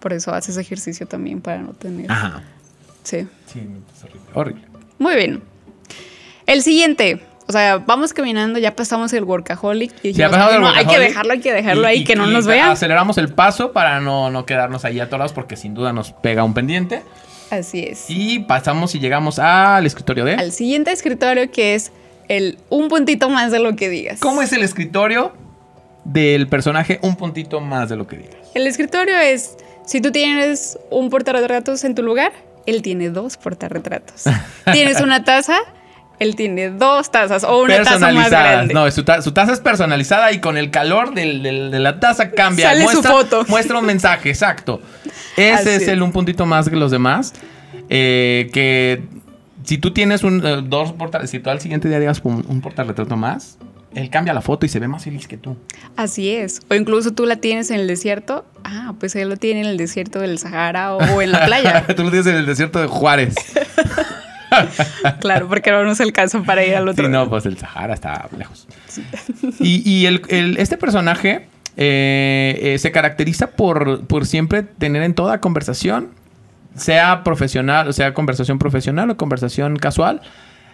Por 0.00 0.12
eso 0.12 0.32
haces 0.34 0.56
ejercicio 0.56 1.06
también 1.06 1.40
para 1.40 1.58
no 1.62 1.72
tener. 1.72 2.10
Ajá. 2.10 2.42
Sí. 3.02 3.26
Sí, 3.46 3.60
es 3.96 4.04
horrible. 4.04 4.20
horrible. 4.34 4.62
Muy 4.98 5.14
bien. 5.14 5.42
El 6.46 6.62
siguiente. 6.62 7.22
O 7.46 7.52
sea, 7.52 7.78
vamos 7.78 8.12
caminando, 8.12 8.58
ya 8.60 8.76
pasamos 8.76 9.12
el 9.12 9.24
workaholic. 9.24 9.92
Y 10.04 10.08
dijimos, 10.08 10.30
pasado 10.30 10.50
"Ay, 10.50 10.56
el 10.56 10.60
no, 10.62 10.68
hay 10.68 10.74
que 10.74 10.80
workaholic 10.84 11.08
dejarlo, 11.08 11.32
hay 11.32 11.40
que 11.40 11.52
dejarlo 11.52 11.82
y- 11.82 11.86
ahí, 11.86 11.98
y- 12.00 12.04
que 12.04 12.14
no 12.16 12.28
y 12.30 12.32
nos 12.32 12.46
vean. 12.46 12.70
Aceleramos 12.70 13.18
el 13.18 13.28
paso 13.32 13.72
para 13.72 14.00
no, 14.00 14.30
no 14.30 14.46
quedarnos 14.46 14.84
ahí 14.84 15.00
atorados 15.00 15.32
porque 15.32 15.56
sin 15.56 15.74
duda 15.74 15.92
nos 15.92 16.12
pega 16.12 16.44
un 16.44 16.54
pendiente. 16.54 17.02
Así 17.50 17.80
es. 17.82 18.04
Y 18.08 18.38
pasamos 18.40 18.94
y 18.94 19.00
llegamos 19.00 19.40
al 19.40 19.84
escritorio 19.84 20.24
de... 20.24 20.34
Al 20.34 20.52
siguiente 20.52 20.92
escritorio 20.92 21.50
que 21.50 21.74
es 21.74 21.90
el 22.30 22.58
un 22.70 22.88
puntito 22.88 23.28
más 23.28 23.50
de 23.52 23.58
lo 23.58 23.74
que 23.76 23.88
digas. 23.88 24.20
¿Cómo 24.20 24.40
es 24.40 24.52
el 24.52 24.62
escritorio 24.62 25.32
del 26.04 26.46
personaje? 26.48 26.98
Un 27.02 27.16
puntito 27.16 27.60
más 27.60 27.88
de 27.88 27.96
lo 27.96 28.06
que 28.06 28.16
digas. 28.18 28.36
El 28.54 28.66
escritorio 28.66 29.16
es, 29.18 29.56
si 29.84 30.00
tú 30.00 30.12
tienes 30.12 30.78
un 30.90 31.10
portarretratos 31.10 31.82
en 31.84 31.94
tu 31.94 32.02
lugar, 32.02 32.32
él 32.66 32.82
tiene 32.82 33.10
dos 33.10 33.36
portarretratos. 33.36 34.24
tienes 34.72 35.00
una 35.00 35.24
taza, 35.24 35.58
él 36.20 36.36
tiene 36.36 36.70
dos 36.70 37.10
tazas 37.10 37.42
o 37.44 37.62
una 37.62 37.82
taza 37.82 38.12
más 38.12 38.30
grande. 38.30 38.74
No, 38.74 38.88
su, 38.90 39.02
ta- 39.04 39.22
su 39.22 39.32
taza 39.32 39.52
es 39.52 39.60
personalizada 39.60 40.30
y 40.32 40.38
con 40.40 40.56
el 40.56 40.70
calor 40.70 41.14
del- 41.14 41.42
del- 41.42 41.70
de 41.72 41.78
la 41.80 41.98
taza 41.98 42.30
cambia. 42.30 42.68
Sale 42.68 42.80
su 42.86 42.92
muestra, 42.92 43.10
foto. 43.10 43.44
Muestra 43.48 43.78
un 43.78 43.86
mensaje, 43.86 44.28
exacto. 44.28 44.80
Ese 45.36 45.52
Así 45.52 45.68
es. 45.70 45.88
el 45.88 46.02
un 46.02 46.12
puntito 46.12 46.46
más 46.46 46.68
que 46.68 46.76
los 46.76 46.90
demás. 46.90 47.32
Eh, 47.92 48.50
que 48.52 49.02
si 49.64 49.78
tú 49.78 49.92
tienes 49.92 50.22
un, 50.24 50.44
eh, 50.46 50.62
dos 50.64 50.92
portales, 50.92 51.30
si 51.30 51.38
tú 51.40 51.50
al 51.50 51.60
siguiente 51.60 51.88
día 51.88 51.98
digas 52.00 52.20
un, 52.24 52.44
un 52.48 52.60
portarretrato 52.60 53.16
más, 53.16 53.58
él 53.94 54.08
cambia 54.10 54.32
la 54.32 54.40
foto 54.40 54.66
y 54.66 54.68
se 54.68 54.78
ve 54.78 54.86
más 54.88 55.04
feliz 55.04 55.26
que 55.26 55.36
tú. 55.36 55.56
Así 55.96 56.30
es. 56.30 56.60
O 56.70 56.74
incluso 56.74 57.10
tú 57.12 57.26
la 57.26 57.36
tienes 57.36 57.70
en 57.70 57.80
el 57.80 57.86
desierto. 57.88 58.44
Ah, 58.64 58.94
pues 59.00 59.16
él 59.16 59.28
lo 59.28 59.36
tiene 59.36 59.60
en 59.62 59.66
el 59.66 59.76
desierto 59.76 60.20
del 60.20 60.38
Sahara 60.38 60.94
o, 60.94 60.98
o 60.98 61.22
en 61.22 61.32
la 61.32 61.44
playa. 61.46 61.84
tú 61.96 62.04
lo 62.04 62.10
tienes 62.10 62.26
en 62.28 62.36
el 62.36 62.46
desierto 62.46 62.80
de 62.80 62.86
Juárez. 62.86 63.34
claro, 65.20 65.48
porque 65.48 65.70
no 65.70 65.84
nos 65.84 66.00
alcanza 66.00 66.42
para 66.42 66.64
ir 66.64 66.74
al 66.74 66.88
otro. 66.88 67.04
Sí, 67.04 67.10
no, 67.10 67.28
pues 67.28 67.46
el 67.46 67.56
Sahara 67.58 67.94
está 67.94 68.28
lejos. 68.36 68.66
Y, 69.60 69.88
y 69.88 70.06
el- 70.06 70.22
el- 70.28 70.56
este 70.58 70.76
personaje 70.76 71.46
eh, 71.76 72.58
eh, 72.62 72.78
se 72.78 72.90
caracteriza 72.92 73.48
por, 73.52 74.06
por 74.06 74.26
siempre 74.26 74.62
tener 74.62 75.02
en 75.02 75.14
toda 75.14 75.40
conversación, 75.40 76.08
sea 76.74 77.22
profesional, 77.24 77.88
o 77.88 77.92
sea 77.92 78.14
conversación 78.14 78.58
profesional 78.58 79.10
o 79.10 79.16
conversación 79.16 79.76
casual, 79.76 80.20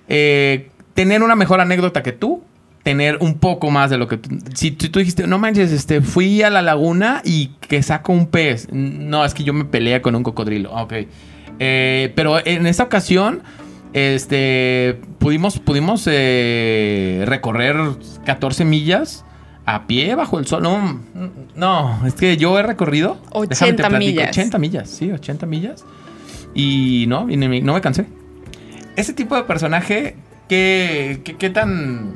eh, 0.08 0.70
tener 0.94 1.22
una 1.22 1.36
mejor 1.36 1.60
anécdota 1.60 2.02
que 2.02 2.12
tú, 2.12 2.42
tener 2.82 3.18
un 3.20 3.38
poco 3.38 3.70
más 3.70 3.90
de 3.90 3.98
lo 3.98 4.06
que 4.06 4.16
tú... 4.16 4.30
Si, 4.54 4.70
tú- 4.70 4.98
dijiste, 5.00 5.26
no 5.26 5.38
manches, 5.38 5.72
este, 5.72 6.00
fui 6.00 6.42
a 6.42 6.50
la 6.50 6.62
laguna 6.62 7.20
y 7.24 7.48
que 7.60 7.82
saco 7.82 8.12
un 8.12 8.26
pez. 8.28 8.68
No, 8.70 9.24
es 9.24 9.34
que 9.34 9.42
yo 9.42 9.52
me 9.52 9.64
peleé 9.64 10.00
con 10.00 10.14
un 10.14 10.22
cocodrilo. 10.22 10.72
Ok. 10.72 10.92
Eh, 11.58 12.12
pero 12.14 12.38
en 12.46 12.66
esta 12.66 12.84
ocasión, 12.84 13.42
este, 13.92 15.00
pudimos, 15.18 15.58
pudimos 15.58 16.04
eh, 16.08 17.24
recorrer 17.26 17.76
14 18.24 18.64
millas 18.64 19.24
a 19.66 19.86
pie 19.86 20.14
bajo 20.14 20.38
el 20.38 20.46
sol. 20.46 20.62
No, 20.62 21.00
no, 21.54 22.06
es 22.06 22.14
que 22.14 22.36
yo 22.36 22.58
he 22.58 22.62
recorrido... 22.62 23.18
80 23.32 23.48
déjame 23.48 23.72
te 23.72 23.76
platico, 23.88 23.98
millas. 23.98 24.28
80 24.30 24.58
millas, 24.58 24.90
sí, 24.90 25.10
80 25.12 25.46
millas. 25.46 25.84
Y 26.54 27.04
no, 27.08 27.28
y 27.28 27.36
no 27.36 27.74
me 27.74 27.80
cansé. 27.80 28.06
Ese 28.96 29.12
tipo 29.12 29.36
de 29.36 29.42
personaje, 29.42 30.16
¿qué, 30.48 31.20
qué, 31.24 31.36
qué 31.36 31.50
tan 31.50 32.14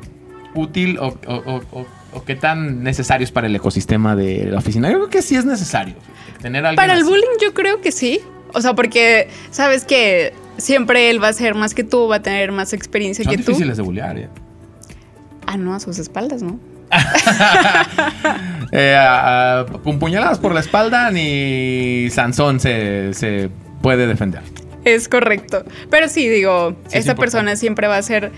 útil 0.55 0.97
o, 0.99 1.07
o- 1.27 1.35
o- 1.35 1.61
o- 1.79 1.85
o 2.13 2.23
qué 2.25 2.35
tan 2.35 2.83
necesario 2.83 3.23
es 3.23 3.31
para 3.31 3.47
el 3.47 3.55
ecosistema 3.55 4.15
de 4.15 4.45
la 4.45 4.57
oficina? 4.57 4.89
Yo 4.89 4.97
creo 4.97 5.09
que 5.09 5.21
sí 5.21 5.35
es 5.35 5.45
necesario 5.45 5.95
tener 6.41 6.65
a 6.65 6.69
alguien 6.69 6.77
Para 6.81 6.93
el 6.93 7.01
así. 7.01 7.09
bullying 7.09 7.37
yo 7.41 7.53
creo 7.53 7.81
que 7.81 7.91
sí. 7.91 8.19
O 8.53 8.61
sea, 8.61 8.73
porque 8.73 9.27
sabes 9.51 9.85
que 9.85 10.33
siempre 10.57 11.09
él 11.09 11.23
va 11.23 11.27
a 11.29 11.33
ser 11.33 11.53
más 11.55 11.73
que 11.73 11.83
tú, 11.83 12.07
va 12.07 12.15
a 12.17 12.21
tener 12.21 12.51
más 12.51 12.73
experiencia 12.73 13.23
Son 13.23 13.31
que 13.31 13.37
tú. 13.43 13.51
difíciles 13.51 13.77
de 13.77 13.83
bullear, 13.83 14.17
¿eh? 14.17 14.29
Ah, 15.45 15.57
no, 15.57 15.73
a 15.75 15.79
sus 15.79 15.99
espaldas, 15.99 16.41
¿no? 16.41 16.59
Eh, 18.73 18.95
a- 18.95 19.59
a- 19.59 19.65
con 19.65 19.99
puñaladas 19.99 20.39
por 20.39 20.53
la 20.53 20.61
espalda, 20.61 21.11
ni 21.11 22.09
Sansón 22.09 22.59
se, 22.61 23.13
se 23.13 23.49
puede 23.81 24.07
defender. 24.07 24.41
Es 24.85 25.09
correcto. 25.09 25.65
Pero 25.89 26.07
sí, 26.07 26.29
digo, 26.29 26.75
Sí, 26.87 26.97
esta 26.99 27.15
persona 27.15 27.55
siempre 27.57 27.87
va 27.87 27.97
a 27.97 28.01
ser 28.01 28.31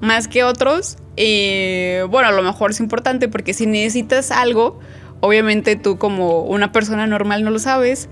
más 0.00 0.28
que 0.28 0.44
otros. 0.44 0.96
Y 1.16 2.00
bueno, 2.08 2.28
a 2.28 2.32
lo 2.32 2.42
mejor 2.42 2.70
es 2.70 2.78
importante 2.78 3.28
porque 3.28 3.52
si 3.52 3.66
necesitas 3.66 4.30
algo, 4.30 4.78
obviamente 5.20 5.74
tú 5.74 5.98
como 5.98 6.42
una 6.42 6.70
persona 6.70 7.08
normal 7.08 7.42
no 7.42 7.50
lo 7.50 7.58
sabes, 7.58 8.08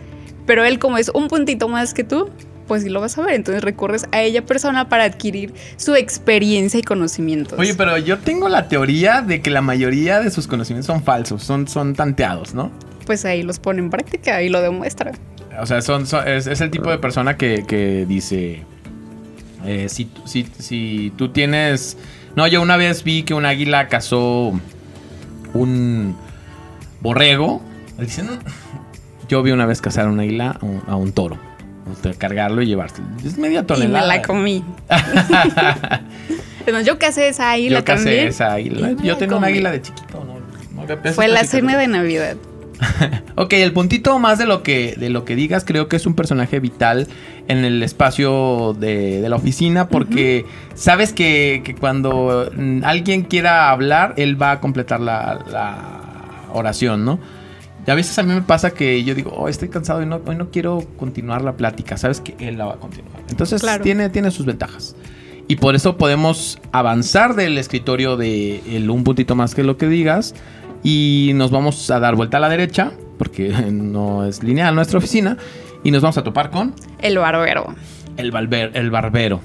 pero 0.47 0.65
él 0.65 0.81
como 0.81 0.99
es 0.99 1.11
un 1.15 1.29
puntito 1.29 1.69
más 1.69 1.95
que 1.95 2.03
tú, 2.03 2.29
pues 2.69 2.85
sí 2.85 2.89
lo 2.91 3.01
vas 3.01 3.19
a 3.19 3.23
ver. 3.23 3.35
Entonces 3.35 3.65
recurres 3.65 4.07
a 4.13 4.21
ella 4.23 4.45
persona 4.47 4.89
para 4.89 5.05
adquirir 5.05 5.53
su 5.77 5.97
experiencia 5.97 6.79
y 6.79 6.83
conocimientos. 6.83 7.59
Oye, 7.59 7.75
pero 7.75 7.99
yo 7.99 8.19
tengo 8.19 8.49
la 8.49 8.69
teoría 8.69 9.23
de 9.23 9.41
que 9.41 9.51
la 9.51 9.63
mayoría 9.63 10.21
de 10.21 10.31
sus 10.31 10.47
conocimientos 10.47 10.87
son 10.87 11.03
falsos, 11.03 11.43
son, 11.43 11.67
son 11.67 11.95
tanteados, 11.95 12.55
¿no? 12.55 12.71
Pues 13.07 13.25
ahí 13.25 13.43
los 13.43 13.59
pone 13.59 13.81
en 13.81 13.91
práctica 13.91 14.43
y 14.43 14.49
lo 14.51 14.61
demuestra. 14.61 15.13
O 15.61 15.67
sea, 15.67 15.81
son, 15.83 16.07
son- 16.07 16.29
es, 16.29 16.47
es 16.47 16.61
el 16.61 16.71
tipo 16.71 16.91
de 16.91 16.99
persona 16.99 17.37
que, 17.37 17.65
que 17.67 18.05
dice, 18.07 18.63
eh, 19.65 19.87
si, 19.89 20.09
si, 20.27 20.47
si 20.59 21.13
tú 21.17 21.31
tienes... 21.31 21.97
No, 22.37 22.47
yo 22.47 22.63
una 22.63 22.77
vez 22.77 23.03
vi 23.03 23.25
que 23.25 23.35
un 23.35 23.47
águila 23.47 23.89
cazó 23.89 24.53
un 25.55 26.15
borrego. 27.01 27.63
"No". 27.99 28.39
Yo 29.29 29.43
vi 29.43 29.51
una 29.51 29.67
vez 29.67 29.81
cazar 29.81 30.07
un 30.09 30.21
águila 30.21 30.57
a 30.61 30.65
un, 30.65 30.83
a 30.87 30.97
un 30.97 31.13
toro. 31.13 31.39
Cargarlo 32.19 32.63
y 32.63 32.67
llevárselo. 32.67 33.07
Es 33.25 33.39
media 33.39 33.59
Y 33.59 33.63
me 33.63 33.67
tonelada. 33.67 34.07
la 34.07 34.23
comí. 34.23 34.65
Además, 36.63 36.85
yo 36.85 36.99
casé 36.99 37.29
esa 37.29 37.53
águila 37.53 37.79
Yo 37.81 37.85
casé 37.85 38.05
también. 38.05 38.29
esa 38.29 38.53
águila. 38.53 38.93
Yo 39.03 39.17
un 39.19 39.27
comí. 39.27 39.47
águila 39.47 39.71
de 39.71 39.83
chiquito, 39.83 40.25
¿no? 40.25 40.39
No, 40.87 41.13
Fue 41.13 41.29
la 41.29 41.45
cena 41.45 41.77
de 41.77 41.89
Navidad. 41.89 42.37
ok, 43.35 43.53
el 43.55 43.73
puntito 43.73 44.17
más 44.21 44.39
de 44.39 44.47
lo 44.47 44.63
que 44.63 44.95
de 44.97 45.11
lo 45.11 45.25
que 45.25 45.35
digas, 45.35 45.65
creo 45.65 45.89
que 45.89 45.97
es 45.97 46.07
un 46.07 46.15
personaje 46.15 46.61
vital 46.61 47.09
en 47.49 47.65
el 47.65 47.83
espacio 47.83 48.77
de, 48.79 49.21
de 49.21 49.29
la 49.29 49.35
oficina, 49.35 49.89
porque 49.89 50.47
sabes 50.75 51.13
que, 51.13 51.63
que 51.65 51.75
cuando 51.75 52.49
alguien 52.85 53.23
quiera 53.23 53.71
hablar, 53.71 54.15
él 54.17 54.41
va 54.41 54.53
a 54.53 54.61
completar 54.61 55.01
la, 55.01 55.41
la 55.51 55.79
oración, 56.53 57.05
¿no? 57.05 57.19
Y 57.89 57.91
a 57.91 57.95
veces 57.95 58.19
a 58.19 58.23
mí 58.23 58.35
me 58.35 58.43
pasa 58.43 58.73
que 58.73 59.03
yo 59.03 59.15
digo, 59.15 59.31
oh, 59.35 59.49
estoy 59.49 59.71
cansado 59.71 60.03
y 60.03 60.05
no, 60.07 60.21
hoy 60.27 60.37
no 60.37 60.51
quiero 60.51 60.85
continuar 60.99 61.41
la 61.41 61.57
plática. 61.57 61.97
Sabes 61.97 62.21
que 62.21 62.37
él 62.39 62.59
la 62.59 62.67
va 62.67 62.75
a 62.75 62.77
continuar. 62.77 63.23
Entonces 63.31 63.63
Claro. 63.63 63.83
tiene, 63.83 64.11
tiene 64.11 64.31
sus 64.31 64.45
ventajas. 64.45 64.95
Y 65.47 65.57
por 65.57 65.75
eso 65.75 65.97
podemos 65.97 66.59
avanzar 66.71 67.35
del 67.35 67.57
escritorio 67.57 68.19
de 68.19 68.61
el 68.77 68.91
un 68.91 69.05
puntito 69.05 69.35
más 69.37 69.55
que 69.55 69.65
lo 69.65 69.79
que 69.79 69.89
digas. 69.89 70.35
Y 70.85 71.33
nos 71.37 71.51
vamos 71.51 71.91
a 71.91 71.99
dar 71.99 72.15
vuelta 72.15 72.37
a 72.37 72.41
la 72.41 72.51
derecha, 72.51 72.93
porque 73.17 73.49
no 73.73 74.27
es 74.27 74.43
lineal 74.43 74.75
nuestra 74.75 74.99
oficina. 74.99 75.39
Y 75.83 75.91
nos 75.91 76.03
vamos 76.03 76.19
a 76.19 76.23
topar 76.23 76.51
con 76.51 76.75
El 77.01 77.17
barbero. 77.17 77.75
el, 78.19 78.31
balber- 78.33 78.73
el 78.75 78.91
barbero. 78.91 79.41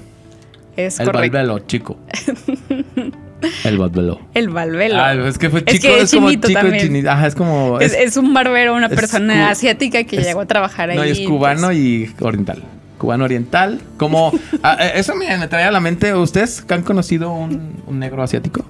Es 0.76 1.00
el 1.00 1.06
correcto. 1.06 1.38
balbelo, 1.38 1.60
chico. 1.60 1.96
el 3.64 3.78
balbelo. 3.78 4.20
El 4.34 4.48
balbelo. 4.50 5.00
Ah, 5.00 5.14
es 5.14 5.38
que 5.38 5.50
fue 5.50 5.60
Es 5.66 5.74
chico, 5.80 5.88
que 5.94 5.96
es, 5.98 6.04
es 6.04 6.14
como 6.14 6.28
chinito 6.30 6.48
chico 6.48 6.60
también. 6.60 6.86
chinito. 6.86 7.10
Ajá, 7.10 7.26
es 7.26 7.34
como. 7.34 7.78
es, 7.80 7.92
es 7.94 8.16
un 8.16 8.32
barbero, 8.34 8.74
una 8.74 8.86
es 8.86 8.94
persona 8.94 9.34
cu- 9.46 9.52
asiática 9.52 10.04
que 10.04 10.16
es- 10.16 10.26
llegó 10.26 10.40
a 10.40 10.46
trabajar 10.46 10.90
ahí. 10.90 10.96
No, 10.96 11.04
y 11.04 11.10
es 11.10 11.20
cubano 11.20 11.68
pues, 11.68 11.78
y 11.78 12.10
oriental. 12.20 12.62
Cubano 12.98 13.24
oriental. 13.24 13.80
Como. 13.96 14.32
ah, 14.62 14.76
eh, 14.80 14.92
eso 14.96 15.14
me, 15.14 15.36
me 15.36 15.48
trae 15.48 15.64
a 15.64 15.70
la 15.70 15.80
mente. 15.80 16.14
¿Ustedes 16.14 16.64
han 16.68 16.82
conocido 16.82 17.32
un, 17.32 17.82
un 17.86 17.98
negro 17.98 18.22
asiático? 18.22 18.64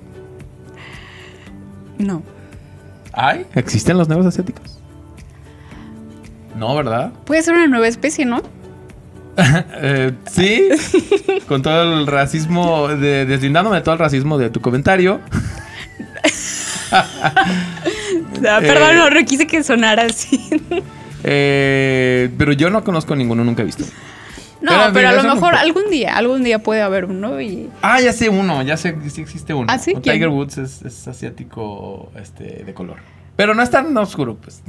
No. 1.99 2.23
¿Hay? 3.13 3.47
¿Existen 3.55 3.97
los 3.97 4.09
negros 4.09 4.27
asiáticos? 4.27 4.79
No, 6.59 6.75
¿verdad? 6.75 7.13
Puede 7.25 7.43
ser 7.43 7.55
una 7.55 7.67
nueva 7.67 7.87
especie, 7.89 8.25
¿no? 8.25 8.43
Eh, 9.77 10.13
sí. 10.31 10.69
Con 11.49 11.63
todo 11.63 11.99
el 11.99 12.07
racismo. 12.07 12.89
De, 12.89 13.27
deslindándome 13.27 13.77
de 13.77 13.83
todo 13.83 13.95
el 13.95 13.99
racismo 13.99 14.39
de 14.39 14.51
tu 14.51 14.61
comentario. 14.61 15.21
Ah, 16.93 17.07
Eh, 18.37 18.67
Perdón, 18.67 18.97
no, 18.97 19.11
no 19.11 19.25
quise 19.25 19.47
que 19.47 19.63
sonara 19.65 20.05
así. 20.05 20.41
eh, 21.25 22.31
pero 22.39 22.53
yo 22.53 22.71
no 22.71 22.85
conozco 22.85 23.17
ninguno, 23.17 23.43
nunca 23.45 23.63
he 23.63 23.65
visto. 23.65 23.85
No, 24.61 24.71
Pero, 24.71 24.93
pero, 24.93 25.09
a 25.09 25.13
lo 25.13 25.35
mejor 25.35 25.55
algún 25.57 25.91
día, 25.91 26.17
algún 26.17 26.43
día 26.45 26.59
puede 26.61 26.81
haber 26.83 27.05
uno 27.07 27.41
y... 27.41 27.69
Ah, 27.83 28.01
ya 28.01 28.13
sé 28.13 28.29
uno, 28.29 28.63
ya 28.63 28.77
sé 28.77 28.95
que 28.99 29.11
sí 29.11 29.21
existe 29.21 29.53
uno. 29.53 29.67
¿Ah, 29.71 29.79
sí? 29.79 29.95
Tiger 30.01 30.29
Woods 30.29 30.57
es, 30.59 30.83
es 30.83 31.07
asiático 31.09 32.11
este, 32.21 32.63
de 32.65 32.75
color. 32.75 32.97
Pero 33.37 33.55
no 33.55 33.63
es 33.63 33.71
tan 33.71 33.95
oscuro, 33.97 34.37
pues. 34.37 34.63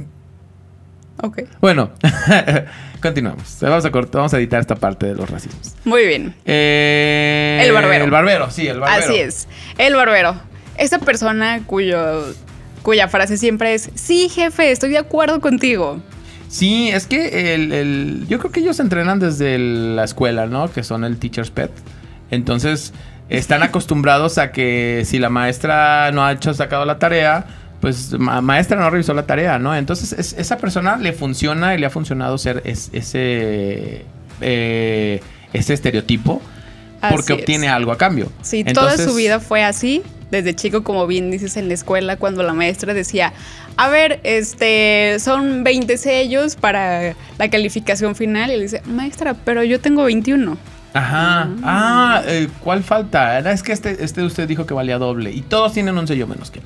Ok. 1.22 1.42
Bueno, 1.60 1.90
continuamos. 3.02 3.58
Vamos 3.60 3.84
a, 3.84 3.90
cort- 3.92 4.10
vamos 4.12 4.34
a 4.34 4.38
editar 4.38 4.60
esta 4.60 4.74
parte 4.76 5.06
de 5.06 5.14
los 5.14 5.28
racismos. 5.30 5.74
Muy 5.84 6.06
bien. 6.06 6.34
Eh, 6.44 7.60
El 7.64 7.72
barbero. 7.72 8.04
El 8.04 8.10
barbero, 8.10 8.50
sí, 8.50 8.66
el 8.66 8.80
barbero. 8.80 9.04
Así 9.04 9.16
es. 9.18 9.48
El 9.78 9.94
barbero. 9.94 10.36
Esa 10.76 10.98
persona 10.98 11.62
cuyo, 11.66 12.24
cuya 12.82 13.08
frase 13.08 13.36
siempre 13.38 13.74
es, 13.74 13.90
sí, 13.94 14.28
jefe, 14.28 14.70
estoy 14.70 14.90
de 14.90 14.98
acuerdo 14.98 15.40
contigo. 15.40 16.02
Sí, 16.48 16.90
es 16.90 17.06
que 17.06 17.54
el, 17.54 17.72
el- 17.72 18.26
yo 18.28 18.38
creo 18.38 18.52
que 18.52 18.60
ellos 18.60 18.78
entrenan 18.78 19.18
desde 19.18 19.54
el- 19.54 19.96
la 19.96 20.04
escuela, 20.04 20.46
¿no? 20.46 20.70
Que 20.70 20.84
son 20.84 21.04
el 21.04 21.18
teacher's 21.18 21.50
pet. 21.50 21.70
Entonces, 22.30 22.92
están 23.28 23.62
acostumbrados 23.62 24.38
a 24.38 24.52
que 24.52 25.02
si 25.06 25.18
la 25.18 25.30
maestra 25.30 26.10
no 26.12 26.24
ha 26.24 26.32
hecho 26.32 26.52
sacado 26.54 26.84
la 26.84 26.98
tarea, 26.98 27.46
pues 27.80 28.12
ma- 28.18 28.40
maestra 28.40 28.78
no 28.80 28.88
revisó 28.90 29.14
la 29.14 29.26
tarea, 29.26 29.58
¿no? 29.58 29.74
Entonces, 29.76 30.12
es- 30.12 30.34
esa 30.38 30.56
persona 30.58 30.96
le 30.96 31.12
funciona 31.12 31.74
y 31.74 31.78
le 31.78 31.86
ha 31.86 31.90
funcionado 31.90 32.36
ser 32.38 32.62
es- 32.64 32.90
ese, 32.92 34.04
eh, 34.40 35.20
ese 35.52 35.74
estereotipo 35.74 36.40
porque 37.10 37.24
Así 37.24 37.32
es. 37.34 37.38
obtiene 37.40 37.68
algo 37.68 37.92
a 37.92 37.98
cambio. 37.98 38.30
Sí, 38.42 38.64
toda 38.64 38.96
su 38.96 39.14
vida 39.14 39.40
fue 39.40 39.62
así. 39.62 40.02
Desde 40.30 40.54
chico, 40.56 40.82
como 40.82 41.06
bien 41.06 41.30
dices 41.30 41.56
en 41.56 41.68
la 41.68 41.74
escuela, 41.74 42.16
cuando 42.16 42.42
la 42.42 42.52
maestra 42.52 42.94
decía, 42.94 43.32
a 43.76 43.88
ver, 43.88 44.18
este, 44.24 45.18
son 45.20 45.62
20 45.62 45.98
sellos 45.98 46.56
para 46.56 47.14
la 47.38 47.48
calificación 47.50 48.16
final. 48.16 48.50
Y 48.50 48.56
le 48.56 48.62
dice, 48.62 48.82
maestra, 48.86 49.34
pero 49.34 49.62
yo 49.62 49.78
tengo 49.80 50.02
21. 50.02 50.58
Ajá. 50.94 51.48
Ah, 51.62 52.22
eh, 52.26 52.48
¿cuál 52.64 52.82
falta? 52.82 53.38
Es 53.52 53.62
que 53.62 53.70
este, 53.72 54.02
este 54.02 54.22
usted 54.24 54.48
dijo 54.48 54.66
que 54.66 54.74
valía 54.74 54.98
doble. 54.98 55.30
Y 55.30 55.42
todos 55.42 55.72
tienen 55.74 55.96
un 55.96 56.08
sello 56.08 56.26
menos 56.26 56.50
que 56.50 56.58
él. 56.58 56.64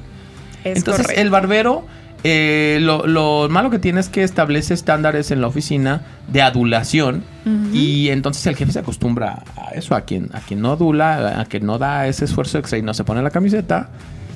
Es 0.64 0.78
Entonces, 0.78 1.06
correcto. 1.06 1.22
el 1.22 1.30
barbero, 1.30 1.86
eh, 2.22 2.78
lo, 2.82 3.06
lo 3.06 3.48
malo 3.48 3.70
que 3.70 3.78
tiene 3.78 4.00
es 4.00 4.08
que 4.08 4.22
establece 4.22 4.74
estándares 4.74 5.30
en 5.30 5.40
la 5.40 5.46
oficina 5.46 6.02
de 6.28 6.42
adulación. 6.42 7.24
Y 7.72 8.10
entonces 8.10 8.46
el 8.46 8.56
jefe 8.56 8.72
se 8.72 8.78
acostumbra 8.78 9.42
a 9.56 9.70
eso, 9.70 9.94
a 9.94 10.02
quien, 10.02 10.28
a 10.32 10.40
quien 10.40 10.60
no 10.60 10.72
adula, 10.72 11.40
a 11.40 11.44
quien 11.46 11.66
no 11.66 11.78
da 11.78 12.06
ese 12.06 12.26
esfuerzo 12.26 12.58
extra 12.58 12.78
y 12.78 12.82
no 12.82 12.94
se 12.94 13.04
pone 13.04 13.22
la 13.22 13.30
camiseta. 13.30 13.88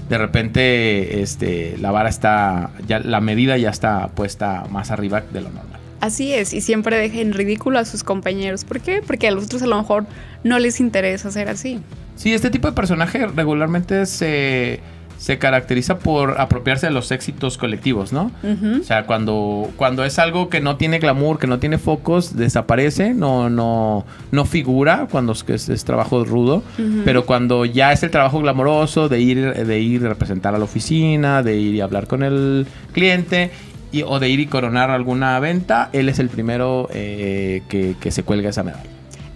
De 0.08 0.18
repente, 0.18 1.22
este, 1.22 1.76
la 1.78 1.90
vara 1.90 2.08
está, 2.08 2.70
ya, 2.86 2.98
la 2.98 3.20
medida 3.20 3.56
ya 3.56 3.70
está 3.70 4.08
puesta 4.08 4.64
más 4.70 4.90
arriba 4.90 5.22
de 5.32 5.40
lo 5.40 5.50
normal. 5.50 5.80
Así 6.00 6.34
es, 6.34 6.52
y 6.52 6.60
siempre 6.60 6.98
deja 6.98 7.20
en 7.20 7.32
ridículo 7.32 7.78
a 7.78 7.84
sus 7.86 8.04
compañeros. 8.04 8.64
¿Por 8.64 8.80
qué? 8.80 9.00
Porque 9.06 9.28
a 9.28 9.30
los 9.30 9.44
otros 9.44 9.62
a 9.62 9.66
lo 9.66 9.76
mejor 9.78 10.04
no 10.42 10.58
les 10.58 10.80
interesa 10.80 11.30
ser 11.30 11.48
así. 11.48 11.80
Sí, 12.16 12.34
este 12.34 12.50
tipo 12.50 12.68
de 12.68 12.74
personaje 12.74 13.26
regularmente 13.26 14.04
se, 14.04 14.80
se 15.24 15.38
caracteriza 15.38 16.00
por 16.00 16.38
apropiarse 16.38 16.84
de 16.84 16.92
los 16.92 17.10
éxitos 17.10 17.56
colectivos, 17.56 18.12
¿no? 18.12 18.30
O 18.42 18.84
sea, 18.84 19.06
cuando, 19.06 19.70
cuando 19.76 20.04
es 20.04 20.18
algo 20.18 20.50
que 20.50 20.60
no 20.60 20.76
tiene 20.76 20.98
glamour, 20.98 21.38
que 21.38 21.46
no 21.46 21.58
tiene 21.58 21.78
focos, 21.78 22.36
desaparece, 22.36 23.14
no, 23.14 23.48
no, 23.48 24.04
no 24.32 24.44
figura 24.44 25.08
cuando 25.10 25.32
es, 25.32 25.42
que 25.42 25.54
es, 25.54 25.84
trabajo 25.86 26.26
rudo. 26.26 26.62
Pero 27.06 27.24
cuando 27.24 27.64
ya 27.64 27.90
es 27.90 28.02
el 28.02 28.10
trabajo 28.10 28.38
glamoroso 28.40 29.08
de 29.08 29.20
ir, 29.22 29.54
de 29.66 29.80
ir 29.80 30.04
a 30.04 30.10
representar 30.10 30.54
a 30.54 30.58
la 30.58 30.64
oficina, 30.64 31.42
de 31.42 31.56
ir 31.56 31.74
y 31.74 31.80
hablar 31.80 32.06
con 32.06 32.22
el 32.22 32.66
cliente, 32.92 33.50
y, 33.92 34.02
o 34.02 34.20
de 34.20 34.28
ir 34.28 34.40
y 34.40 34.46
coronar 34.46 34.90
alguna 34.90 35.40
venta, 35.40 35.88
él 35.94 36.10
es 36.10 36.18
el 36.18 36.28
primero 36.28 36.90
eh, 36.92 37.62
que, 37.70 37.96
que 37.98 38.10
se 38.10 38.24
cuelga 38.24 38.50
esa 38.50 38.62
medalla. 38.62 38.90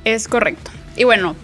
Es 0.05 0.29
correcto. 0.29 0.71
Y 0.99 1.05
bueno, 1.05 1.35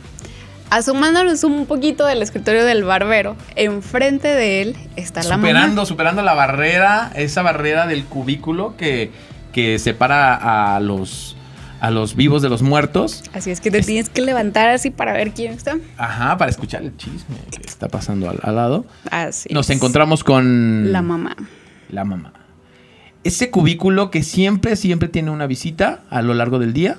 asomándonos 0.77 1.45
un 1.45 1.67
poquito 1.67 2.07
del 2.07 2.23
escritorio 2.23 2.65
del 2.65 2.85
barbero, 2.85 3.37
enfrente 3.57 4.29
de 4.29 4.63
él 4.63 4.77
está 4.97 5.23
la 5.23 5.37
superando, 5.37 5.69
mamá. 5.77 5.87
superando 5.87 6.23
la 6.23 6.35
barrera, 6.35 7.11
esa 7.15 7.43
barrera 7.43 7.87
del 7.87 8.05
cubículo 8.05 8.77
que, 8.77 9.11
que 9.53 9.79
separa 9.79 10.75
a 10.77 10.81
los, 10.81 11.37
a 11.81 11.91
los 11.91 12.17
vivos 12.17 12.43
de 12.43 12.49
los 12.49 12.63
muertos. 12.63 13.23
Así 13.33 13.51
es 13.51 13.61
que 13.61 13.71
te 13.71 13.79
Es- 13.79 13.87
tienes 13.87 14.09
que 14.09 14.21
levantar 14.23 14.69
así 14.69 14.91
para 14.91 15.13
ver 15.13 15.31
quién 15.33 15.53
está. 15.53 15.79
Ajá, 15.97 16.37
para 16.39 16.51
escuchar 16.51 16.83
el 16.83 16.97
chisme 16.97 17.37
que 17.51 17.63
está 17.67 17.89
pasando 17.89 18.29
al, 18.31 18.39
al 18.43 18.57
lado. 18.57 18.85
Así 19.11 19.49
Nos 19.53 19.71
es. 19.71 19.77
encontramos 19.77 20.25
con 20.25 20.93
La 20.93 21.03
mamá. 21.03 21.37
la 21.91 22.05
mamá. 22.05 22.33
Ese 23.23 23.51
cubículo 23.51 24.11
que 24.11 24.23
siempre, 24.23 24.77
siempre 24.77 25.09
tiene 25.09 25.31
una 25.31 25.47
visita 25.47 26.01
a 26.11 26.21
lo 26.21 26.35
largo 26.35 26.59
del 26.59 26.73
día 26.75 26.99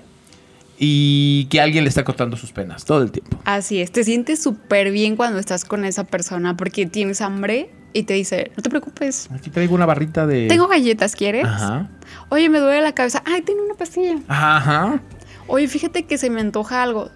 y 0.77 1.45
que 1.49 1.61
alguien 1.61 1.83
le 1.83 1.89
está 1.89 2.03
cortando 2.03 2.37
sus 2.37 2.51
penas 2.51 2.85
todo 2.85 3.01
el 3.01 3.11
tiempo. 3.11 3.39
Así 3.45 3.79
es, 3.81 3.91
te 3.91 4.03
sientes 4.03 4.41
súper 4.41 4.91
bien 4.91 5.15
cuando 5.15 5.39
estás 5.39 5.65
con 5.65 5.85
esa 5.85 6.03
persona 6.03 6.57
porque 6.57 6.85
tienes 6.85 7.21
hambre 7.21 7.69
y 7.93 8.03
te 8.03 8.13
dice, 8.13 8.51
no 8.57 8.63
te 8.63 8.69
preocupes, 8.69 9.29
Aquí 9.33 9.49
traigo 9.49 9.73
una 9.73 9.85
barrita 9.85 10.27
de... 10.27 10.47
tengo 10.47 10.67
galletas, 10.67 11.15
¿quieres? 11.15 11.45
Ajá. 11.45 11.89
Oye, 12.29 12.49
me 12.49 12.59
duele 12.59 12.81
la 12.81 12.91
cabeza. 12.93 13.23
Ay, 13.25 13.41
tengo 13.41 13.63
una 13.63 13.75
pastilla. 13.75 14.17
Ajá. 14.27 15.01
Oye, 15.47 15.67
fíjate 15.67 16.03
que 16.03 16.17
se 16.17 16.29
me 16.29 16.41
antoja 16.41 16.83
algo. 16.83 17.09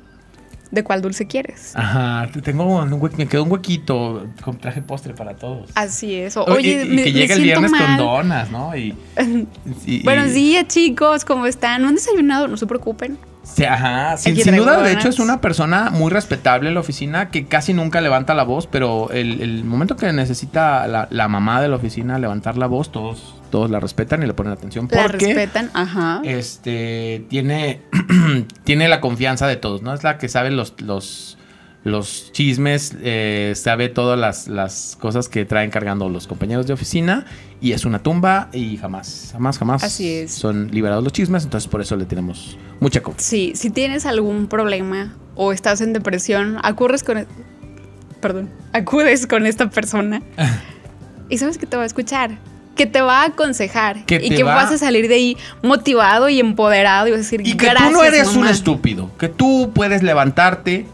¿De 0.72 0.84
cuál 0.84 1.02
dulce 1.02 1.26
quieres? 1.26 1.72
Ajá, 1.76 2.30
te 2.32 2.44
tengo 2.44 2.64
un 2.64 3.10
me 3.18 3.28
quedó 3.28 3.44
un 3.44 3.52
huequito, 3.52 4.28
con 4.44 4.60
traje 4.60 4.84
postre 4.84 5.16
para 5.16 5.36
todos. 5.36 5.72
Así 5.74 6.14
es. 6.14 6.38
Oye, 6.38 6.84
y, 6.84 6.94
y 6.94 6.96
me- 6.96 7.04
que 7.04 7.12
me 7.12 7.12
llega 7.12 7.34
el 7.36 7.42
viernes 7.42 7.72
con 7.72 7.98
donas, 7.98 8.52
¿no? 8.52 8.78
Y, 8.78 8.96
y- 9.88 10.04
Buenos 10.04 10.32
días, 10.34 10.68
chicos, 10.68 11.26
¿cómo 11.26 11.48
están? 11.48 11.82
¿No 11.82 11.88
han 11.88 11.96
desayunado? 11.96 12.48
No 12.48 12.56
se 12.56 12.68
preocupen. 12.68 13.18
Sí, 13.56 13.66
ajá, 13.66 14.16
sin, 14.18 14.36
sin 14.36 14.56
duda, 14.56 14.82
de 14.82 14.94
hecho, 14.94 15.10
es 15.10 15.20
una 15.20 15.42
persona 15.42 15.90
muy 15.90 16.12
respetable 16.12 16.70
en 16.70 16.76
la 16.76 16.80
oficina 16.80 17.30
que 17.30 17.46
casi 17.46 17.74
nunca 17.74 18.00
levanta 18.02 18.34
la 18.34 18.44
voz, 18.44 18.68
pero 18.68 19.10
el, 19.12 19.42
el 19.42 19.64
momento 19.64 19.96
que 19.96 20.12
necesita 20.14 20.88
la, 20.88 21.08
la 21.12 21.28
mamá 21.28 21.62
de 21.62 21.68
la 21.68 21.76
oficina 21.76 22.20
levantar 22.20 22.58
la 22.58 22.68
voz, 22.68 22.92
todos, 22.92 23.36
todos 23.50 23.70
la 23.70 23.80
respetan 23.80 24.24
y 24.24 24.28
le 24.28 24.34
ponen 24.34 24.54
atención. 24.54 24.88
La 24.92 25.04
Porque 25.04 25.26
respetan, 25.26 25.72
ajá. 25.74 26.22
este 26.24 27.26
tiene, 27.30 27.82
tiene 28.64 28.88
la 28.88 29.02
confianza 29.02 29.48
de 29.48 29.56
todos, 29.56 29.82
¿no? 29.82 29.94
Es 29.94 30.04
la 30.04 30.18
que 30.18 30.30
sabe 30.30 30.52
los, 30.52 30.80
los, 30.82 31.38
los 31.84 32.32
chismes, 32.34 32.94
eh, 33.02 33.54
sabe 33.56 33.88
todas 33.90 34.20
las, 34.20 34.48
las 34.48 34.98
cosas 35.00 35.30
que 35.30 35.46
traen 35.46 35.70
cargando 35.72 36.10
los 36.10 36.28
compañeros 36.28 36.68
de 36.68 36.74
oficina 36.74 37.26
y 37.62 37.72
es 37.72 37.86
una 37.86 38.00
tumba 38.04 38.50
y 38.52 38.76
jamás, 38.78 39.30
jamás, 39.32 39.58
jamás 39.58 39.84
Así 39.84 40.10
es. 40.14 40.34
son 40.34 40.70
liberados 40.72 41.04
los 41.04 41.14
chismes, 41.14 41.44
entonces 41.46 41.70
por 41.70 41.80
eso 41.82 41.96
le 41.96 42.06
tenemos 42.06 42.58
mucha 42.82 43.02
confianza. 43.02 43.30
Sí, 43.30 43.54
si 43.56 43.70
tienes 43.70 44.06
algún 44.06 44.48
problema 44.48 45.14
o 45.36 45.54
estás 45.54 45.80
en 45.82 45.94
depresión, 45.94 46.58
acurres 46.64 47.04
con... 47.04 47.18
e- 47.20 47.28
Perdón, 48.20 48.50
acudes 48.74 49.26
con 49.26 49.46
esta 49.46 49.70
persona 49.70 50.22
y 51.30 51.38
sabes 51.38 51.58
que 51.58 51.66
te 51.66 51.78
va 51.78 51.84
a 51.84 51.86
escuchar, 51.86 52.38
que 52.76 52.86
te 52.86 53.02
va 53.02 53.22
a 53.22 53.26
aconsejar 53.28 54.06
Que 54.06 54.16
y 54.22 54.30
que 54.36 54.44
va- 54.44 54.56
vas 54.56 54.72
a 54.74 54.78
salir 54.78 55.08
de 55.08 55.16
ahí 55.16 55.38
motivado 55.64 56.28
y 56.28 56.42
empoderado 56.42 57.08
y 57.08 57.12
vas 57.12 57.20
a 57.22 57.24
decir 57.24 57.40
Y 57.48 57.56
que 57.56 57.68
gracias. 57.68 57.90
tú 57.90 57.96
no 57.96 58.04
eres 58.04 58.28
un 58.28 58.40
mamá". 58.42 58.52
estúpido, 58.52 59.10
que 59.18 59.30
tú 59.30 59.72
puedes 59.74 60.04
levantarte 60.04 60.86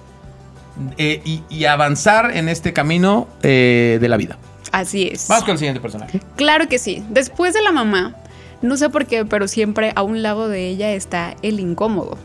eh, 0.97 1.21
y, 1.25 1.43
y 1.49 1.65
avanzar 1.65 2.35
en 2.35 2.49
este 2.49 2.73
camino 2.73 3.27
eh, 3.43 3.97
de 4.01 4.09
la 4.09 4.17
vida. 4.17 4.37
Así 4.71 5.09
es. 5.11 5.27
Vamos 5.27 5.45
con 5.45 5.53
el 5.53 5.57
siguiente 5.57 5.79
personaje. 5.79 6.19
Claro 6.35 6.67
que 6.67 6.79
sí. 6.79 7.03
Después 7.09 7.53
de 7.53 7.61
la 7.61 7.71
mamá, 7.71 8.15
no 8.61 8.77
sé 8.77 8.89
por 8.89 9.05
qué, 9.05 9.25
pero 9.25 9.47
siempre 9.47 9.93
a 9.95 10.03
un 10.03 10.21
lado 10.21 10.49
de 10.49 10.67
ella 10.67 10.91
está 10.91 11.35
el 11.41 11.59
incómodo. 11.59 12.17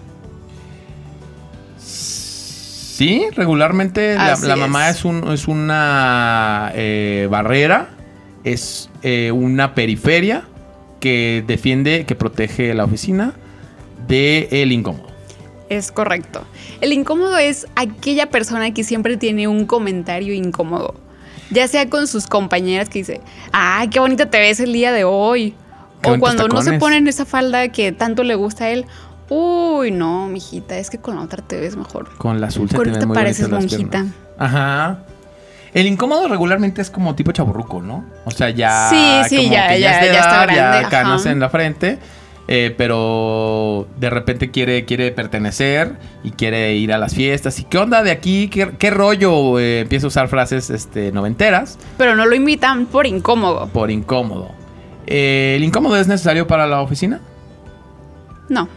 Sí, 1.78 3.26
regularmente 3.34 4.14
la, 4.14 4.56
mamá 4.56 4.90
es, 4.90 5.06
un, 5.06 5.32
es 5.32 5.48
una 5.48 6.70
eh, 6.74 7.28
barrera, 7.30 7.88
es 8.44 8.90
eh, 9.02 9.32
una 9.32 9.74
periferia 9.74 10.44
que 11.00 11.42
defiende, 11.46 12.04
que 12.04 12.14
protege 12.14 12.74
la 12.74 12.84
oficina 12.84 13.32
del 14.06 14.72
incómodo. 14.72 15.09
Es 15.70 15.90
correcto. 15.92 16.42
El 16.82 16.92
incómodo 16.92 17.38
es 17.38 17.66
aquella 17.76 18.28
persona 18.28 18.74
que 18.74 18.84
siempre 18.84 19.16
tiene 19.16 19.48
un 19.48 19.64
comentario 19.66 20.34
incómodo. 20.34 20.94
Ya 21.50 21.66
sea 21.68 21.88
con 21.88 22.06
sus 22.06 22.26
compañeras 22.26 22.88
que 22.88 22.98
dice, 22.98 23.20
¡ay, 23.52 23.88
qué 23.88 23.98
bonita 24.00 24.28
te 24.28 24.38
ves 24.38 24.60
el 24.60 24.72
día 24.72 24.92
de 24.92 25.04
hoy! 25.04 25.54
O 26.04 26.18
cuando 26.18 26.48
no 26.48 26.58
se 26.58 26.64
tacones. 26.72 26.80
ponen 26.80 27.08
esa 27.08 27.24
falda 27.24 27.68
que 27.68 27.92
tanto 27.92 28.22
le 28.24 28.34
gusta 28.34 28.64
a 28.64 28.70
él. 28.70 28.84
Uy, 29.28 29.90
no, 29.92 30.26
mijita, 30.28 30.76
es 30.78 30.90
que 30.90 30.98
con 30.98 31.14
la 31.16 31.22
otra 31.22 31.42
te 31.42 31.60
ves 31.60 31.76
mejor. 31.76 32.16
Con 32.18 32.40
la 32.40 32.48
azul 32.48 32.68
te 32.68 32.76
ven 32.76 33.06
muy 33.06 33.14
pareces 33.14 33.48
monjita. 33.48 34.06
Ajá. 34.38 35.00
El 35.72 35.86
incómodo 35.86 36.26
regularmente 36.26 36.82
es 36.82 36.90
como 36.90 37.14
tipo 37.14 37.30
chaburruco, 37.30 37.80
¿no? 37.80 38.04
O 38.24 38.32
sea, 38.32 38.50
ya. 38.50 38.88
Sí, 38.90 39.28
sí, 39.28 39.36
como 39.36 39.52
ya- 39.52 39.68
que 39.68 39.80
ya- 39.80 40.00
es 40.00 40.08
de 40.08 40.12
ya 40.14 40.20
está 40.20 40.46
grande, 40.46 40.82
Ya 40.82 40.88
canas 40.88 41.26
en 41.26 41.38
la 41.38 41.48
frente. 41.48 41.98
Eh, 42.52 42.74
pero 42.76 43.86
de 44.00 44.10
repente 44.10 44.50
quiere, 44.50 44.84
quiere 44.84 45.12
pertenecer 45.12 45.92
y 46.24 46.32
quiere 46.32 46.74
ir 46.74 46.92
a 46.92 46.98
las 46.98 47.14
fiestas. 47.14 47.60
¿Y 47.60 47.64
qué 47.64 47.78
onda 47.78 48.02
de 48.02 48.10
aquí? 48.10 48.48
¿Qué, 48.48 48.72
qué 48.76 48.90
rollo? 48.90 49.60
Eh, 49.60 49.80
empieza 49.80 50.06
a 50.06 50.08
usar 50.08 50.26
frases 50.28 50.68
este, 50.68 51.12
noventeras 51.12 51.78
Pero 51.96 52.16
no 52.16 52.26
lo 52.26 52.34
invitan 52.34 52.86
por 52.86 53.06
incómodo. 53.06 53.68
por 53.72 53.90
incómodo. 53.92 54.50
Eh, 55.06 55.54
¿El 55.56 55.62
incómodo 55.64 55.96
es 55.96 56.08
necesario 56.08 56.46
para 56.48 56.66
la 56.66 56.80
oficina? 56.82 57.20
No. 58.48 58.68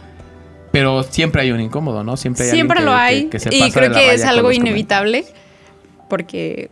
Pero 0.70 1.02
siempre 1.02 1.42
hay 1.42 1.50
un 1.50 1.60
incómodo, 1.60 2.02
¿no? 2.04 2.16
Siempre 2.16 2.44
hay 2.44 2.50
Siempre 2.52 2.78
alguien 2.78 2.92
lo 2.94 2.98
que- 2.98 3.04
hay. 3.04 3.22
que- 3.24 3.30
que 3.30 3.38
se 3.40 3.54
y 3.54 3.70
creo 3.72 3.92
que 3.92 4.14
es 4.14 4.24
algo 4.24 4.52
inevitable. 4.52 5.24
Porque 6.08 6.70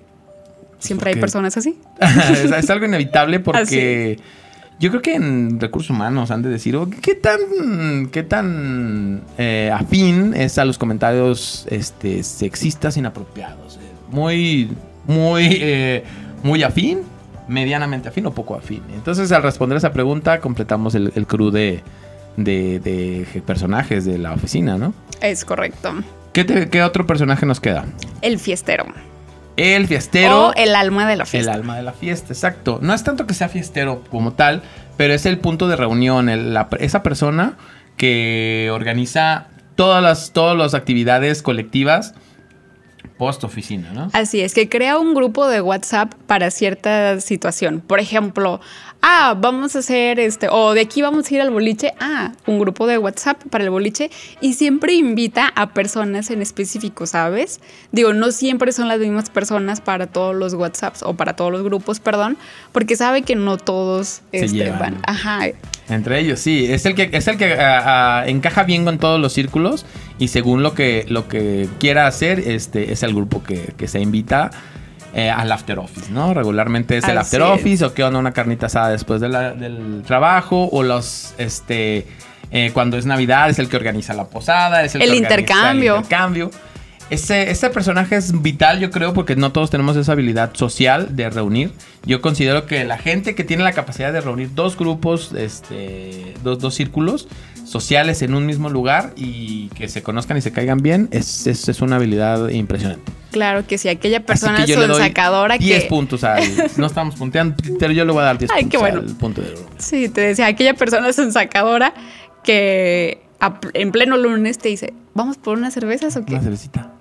siempre 0.78 1.10
hay 1.10 1.16
personas 1.20 1.56
así. 1.56 1.78
es, 2.32 2.50
es 2.50 2.70
algo 2.70 2.84
inevitable 2.86 3.40
porque 3.40 4.18
yo 4.82 4.90
creo 4.90 5.00
que 5.00 5.14
en 5.14 5.58
recursos 5.60 5.88
humanos 5.90 6.30
han 6.30 6.42
de 6.42 6.50
decir 6.50 6.76
"Oh, 6.76 6.86
qué 7.00 7.14
tan 7.14 8.08
qué 8.12 8.22
tan 8.22 9.22
eh, 9.38 9.70
afín 9.72 10.34
es 10.34 10.58
a 10.58 10.64
los 10.66 10.76
comentarios 10.76 11.66
este 11.70 12.22
sexistas 12.22 12.96
inapropiados 12.98 13.78
muy 14.10 14.70
muy 15.06 15.58
eh, 15.60 16.04
muy 16.42 16.62
afín 16.62 16.98
medianamente 17.48 18.08
afín 18.08 18.26
o 18.26 18.32
poco 18.34 18.54
afín 18.56 18.82
entonces 18.94 19.32
al 19.32 19.42
responder 19.42 19.76
esa 19.78 19.92
pregunta 19.92 20.40
completamos 20.40 20.94
el, 20.94 21.12
el 21.14 21.26
crew 21.26 21.50
de, 21.50 21.82
de, 22.36 22.78
de 22.80 23.42
personajes 23.46 24.04
de 24.04 24.18
la 24.18 24.32
oficina 24.32 24.76
no 24.78 24.92
Es 25.20 25.44
correcto. 25.44 25.92
¿Qué, 26.32 26.44
te- 26.44 26.68
qué 26.70 26.82
otro 26.82 27.06
personaje 27.06 27.46
nos 27.46 27.60
queda 27.60 27.84
El 28.22 28.38
fiestero. 28.38 28.84
El 29.56 29.86
fiestero 29.86 30.48
o 30.48 30.52
el 30.54 30.74
alma 30.74 31.08
de 31.08 31.16
la 31.16 31.24
El 31.24 31.28
fiesta. 31.28 31.52
alma 31.52 31.76
de 31.76 31.82
la 31.82 31.92
fiesta, 31.92 32.32
exacto. 32.32 32.78
No 32.82 32.94
es 32.94 33.04
tanto 33.04 33.26
que 33.26 33.34
sea 33.34 33.48
fiestero 33.48 34.02
como 34.10 34.32
tal, 34.32 34.62
pero 34.96 35.14
es 35.14 35.26
el 35.26 35.38
punto 35.38 35.68
de 35.68 35.76
reunión, 35.76 36.28
el- 36.28 36.54
la- 36.54 36.68
esa 36.80 37.02
persona 37.02 37.56
que 37.96 38.70
organiza 38.72 39.46
todas 39.76 40.02
las, 40.02 40.32
todas 40.32 40.56
las 40.56 40.74
actividades 40.74 41.42
colectivas 41.42 42.14
post 43.18 43.44
oficina, 43.44 43.90
¿no? 43.92 44.10
Así 44.12 44.40
es, 44.40 44.54
que 44.54 44.68
crea 44.68 44.98
un 44.98 45.14
grupo 45.14 45.46
de 45.48 45.60
WhatsApp 45.60 46.14
para 46.26 46.50
cierta 46.50 47.20
situación. 47.20 47.80
Por 47.80 48.00
ejemplo, 48.00 48.60
ah, 49.02 49.36
vamos 49.38 49.76
a 49.76 49.80
hacer 49.80 50.18
este, 50.20 50.48
o 50.50 50.72
de 50.72 50.80
aquí 50.80 51.02
vamos 51.02 51.30
a 51.30 51.34
ir 51.34 51.40
al 51.40 51.50
boliche, 51.50 51.92
ah, 52.00 52.32
un 52.46 52.58
grupo 52.58 52.86
de 52.86 52.98
WhatsApp 52.98 53.42
para 53.50 53.64
el 53.64 53.70
boliche 53.70 54.10
y 54.40 54.54
siempre 54.54 54.94
invita 54.94 55.52
a 55.54 55.74
personas 55.74 56.30
en 56.30 56.40
específico, 56.40 57.06
¿sabes? 57.06 57.60
Digo, 57.90 58.12
no 58.12 58.30
siempre 58.30 58.72
son 58.72 58.88
las 58.88 59.00
mismas 59.00 59.28
personas 59.28 59.80
para 59.80 60.06
todos 60.06 60.34
los 60.34 60.54
WhatsApps 60.54 61.02
o 61.02 61.14
para 61.14 61.34
todos 61.34 61.52
los 61.52 61.62
grupos, 61.62 62.00
perdón, 62.00 62.38
porque 62.70 62.96
sabe 62.96 63.22
que 63.22 63.34
no 63.34 63.58
todos 63.58 64.22
Se 64.30 64.44
este, 64.44 64.56
llevan. 64.56 64.78
van. 64.78 65.02
Ajá, 65.06 65.40
Entre 65.88 66.20
ellos, 66.20 66.38
sí. 66.40 66.66
Es 66.72 66.86
el 66.86 66.94
que, 66.94 67.10
es 67.12 67.26
el 67.26 67.36
que 67.36 67.54
ah, 67.54 68.20
ah, 68.20 68.24
encaja 68.28 68.62
bien 68.62 68.84
con 68.84 68.98
todos 68.98 69.20
los 69.20 69.32
círculos 69.32 69.84
y 70.18 70.28
según 70.28 70.62
lo 70.62 70.74
que, 70.74 71.04
lo 71.08 71.28
que 71.28 71.68
quiera 71.80 72.06
hacer, 72.06 72.38
este 72.38 72.92
es 72.92 73.02
el 73.02 73.14
grupo 73.14 73.42
que, 73.42 73.74
que 73.76 73.88
se 73.88 74.00
invita 74.00 74.52
eh, 75.14 75.30
al 75.30 75.50
after 75.52 75.78
office, 75.78 76.10
¿no? 76.10 76.32
Regularmente 76.34 76.96
es 76.96 77.04
el 77.04 77.18
Así 77.18 77.36
after 77.36 77.42
es. 77.42 77.60
office 77.60 77.84
o 77.84 77.94
qué 77.94 78.02
onda 78.04 78.18
una 78.18 78.32
carnita 78.32 78.66
asada 78.66 78.90
después 78.90 79.20
de 79.20 79.28
la- 79.28 79.52
del 79.52 80.02
trabajo 80.06 80.68
o 80.72 80.82
los, 80.82 81.34
este, 81.38 82.06
eh, 82.50 82.70
cuando 82.72 82.96
es 82.96 83.04
Navidad 83.06 83.50
es 83.50 83.58
el 83.58 83.68
que 83.68 83.76
organiza 83.76 84.14
la 84.14 84.24
posada, 84.24 84.84
es 84.84 84.94
el, 84.94 85.02
El 85.02 85.08
que 85.10 85.16
organiza 85.18 85.34
intercambio. 85.40 85.94
el 85.94 86.00
intercambio. 86.02 86.50
Ese, 87.10 87.50
ese 87.50 87.68
personaje 87.68 88.16
es 88.16 88.40
vital, 88.40 88.80
yo 88.80 88.90
creo, 88.90 89.12
porque 89.12 89.36
no 89.36 89.52
todos 89.52 89.68
tenemos 89.68 89.96
esa 89.96 90.12
habilidad 90.12 90.54
social 90.54 91.14
de 91.14 91.28
reunir. 91.28 91.70
Yo 92.06 92.22
considero 92.22 92.64
que 92.64 92.84
la 92.84 92.96
gente 92.96 93.34
que 93.34 93.44
tiene 93.44 93.62
la 93.64 93.72
capacidad 93.72 94.14
de 94.14 94.22
reunir 94.22 94.54
dos 94.54 94.78
grupos, 94.78 95.32
este, 95.36 96.32
dos, 96.42 96.58
dos 96.58 96.74
círculos 96.74 97.28
sociales 97.72 98.22
en 98.22 98.34
un 98.34 98.46
mismo 98.46 98.68
lugar 98.70 99.12
y 99.16 99.68
que 99.70 99.88
se 99.88 100.02
conozcan 100.02 100.36
y 100.36 100.42
se 100.42 100.52
caigan 100.52 100.78
bien, 100.78 101.08
es, 101.10 101.46
es, 101.46 101.68
es 101.68 101.80
una 101.80 101.96
habilidad 101.96 102.48
impresionante. 102.50 103.10
claro 103.30 103.66
que 103.66 103.78
sí, 103.78 103.88
aquella 103.88 104.18
Así 104.18 104.26
persona 104.26 104.58
que 104.64 104.66
yo 104.72 104.78
le 104.78 104.86
doy 104.86 104.96
sonsacadora 104.96 105.56
10 105.58 105.82
que... 105.82 105.88
puntos 105.88 106.22
al... 106.22 106.42
No 106.76 106.86
estamos 106.86 107.14
punteando, 107.16 107.56
pero 107.78 107.92
yo 107.92 108.04
le 108.04 108.12
voy 108.12 108.20
a 108.22 108.26
dar 108.26 108.38
10 108.38 108.50
Ay, 108.54 108.64
qué 108.66 108.78
puntos 108.78 108.80
bueno. 108.80 108.98
al 109.10 109.16
punto 109.16 109.40
de... 109.40 109.54
Sí, 109.78 110.08
te 110.08 110.20
decía, 110.20 110.46
aquella 110.46 110.74
persona 110.74 111.12
sonsacadora 111.12 111.94
que 112.44 113.22
a- 113.40 113.58
en 113.74 113.90
pleno 113.90 114.16
lunes 114.16 114.58
te 114.58 114.68
dice, 114.68 114.92
¿vamos 115.14 115.38
por 115.38 115.56
unas 115.58 115.74
cervezas 115.74 116.16
o 116.16 116.24
qué? 116.24 116.34
Una 116.34 116.42
cervecita. 116.42 116.92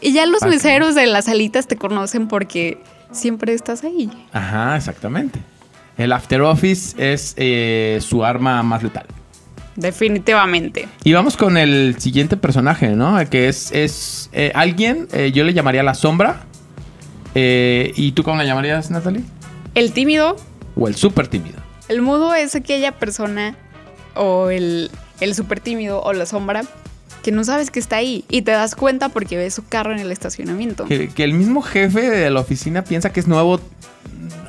Y 0.00 0.12
ya 0.12 0.24
los 0.26 0.40
que- 0.40 0.48
meseros 0.48 0.94
de 0.94 1.06
las 1.06 1.24
salitas 1.26 1.66
te 1.66 1.76
conocen 1.76 2.28
porque 2.28 2.78
siempre 3.10 3.52
estás 3.54 3.84
ahí. 3.84 4.10
Ajá, 4.32 4.76
exactamente. 4.76 5.40
El 5.98 6.12
after 6.12 6.40
office 6.42 6.94
es 6.96 7.34
eh, 7.36 7.98
su 8.00 8.24
arma 8.24 8.62
más 8.62 8.82
letal. 8.82 9.06
Definitivamente. 9.76 10.88
Y 11.04 11.12
vamos 11.12 11.36
con 11.36 11.56
el 11.56 11.96
siguiente 11.98 12.36
personaje, 12.36 12.88
¿no? 12.90 13.18
Que 13.30 13.48
es, 13.48 13.72
es 13.72 14.28
eh, 14.32 14.52
alguien, 14.54 15.08
eh, 15.12 15.32
yo 15.32 15.44
le 15.44 15.54
llamaría 15.54 15.82
la 15.82 15.94
sombra. 15.94 16.42
Eh, 17.34 17.92
¿Y 17.96 18.12
tú 18.12 18.22
cómo 18.22 18.40
le 18.40 18.46
llamarías, 18.46 18.90
Natalie? 18.90 19.22
El 19.74 19.92
tímido, 19.92 20.36
O 20.76 20.88
el 20.88 20.94
súper 20.96 21.28
tímido. 21.28 21.58
el 21.88 22.02
mudo 22.02 22.34
es 22.34 22.54
aquella 22.54 22.92
persona 22.92 23.56
o 24.14 24.50
el, 24.50 24.90
el 25.20 25.34
súper 25.34 25.60
tímido 25.60 26.02
o 26.02 26.12
la 26.12 26.26
sombra 26.26 26.62
que 27.22 27.32
no 27.32 27.44
sabes 27.44 27.70
que 27.70 27.78
está 27.78 27.96
ahí 27.96 28.24
y 28.28 28.42
te 28.42 28.50
das 28.50 28.74
cuenta 28.74 29.08
porque 29.08 29.36
ves 29.36 29.54
su 29.54 29.64
carro 29.66 29.92
en 29.92 30.00
el 30.00 30.10
estacionamiento. 30.10 30.84
Que, 30.86 31.08
que 31.08 31.22
el 31.24 31.32
mismo 31.34 31.62
jefe 31.62 32.10
de 32.10 32.30
la 32.30 32.40
oficina 32.40 32.82
piensa 32.84 33.12
que 33.12 33.20
es 33.20 33.28
nuevo 33.28 33.60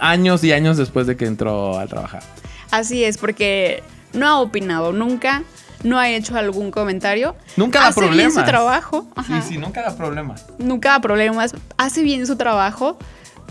años 0.02 0.44
y 0.44 0.52
años 0.52 0.76
después 0.78 1.08
de 1.08 1.16
que 1.16 1.26
entró 1.26 1.78
a 1.80 1.86
trabajar. 1.88 2.24
Así 2.72 3.04
es, 3.04 3.18
porque 3.20 3.84
no 4.14 4.28
ha 4.28 4.40
opinado 4.40 4.92
nunca, 4.94 5.44
no 5.84 6.00
ha 6.00 6.10
hecho 6.10 6.36
algún 6.38 6.72
comentario. 6.72 7.36
Nunca 7.58 7.80
da 7.82 7.88
hace 7.88 8.08
bien 8.10 8.32
su 8.32 8.44
trabajo. 8.44 9.08
ajá. 9.16 9.42
Sí, 9.42 9.54
sí, 9.54 9.58
nunca 9.58 9.82
da 9.82 9.96
problemas. 9.96 10.46
nunca 10.60 10.90
da 10.92 11.02
problemas, 11.02 11.54
hace 11.78 12.04
bien 12.04 12.26
su 12.28 12.36
trabajo, 12.38 12.98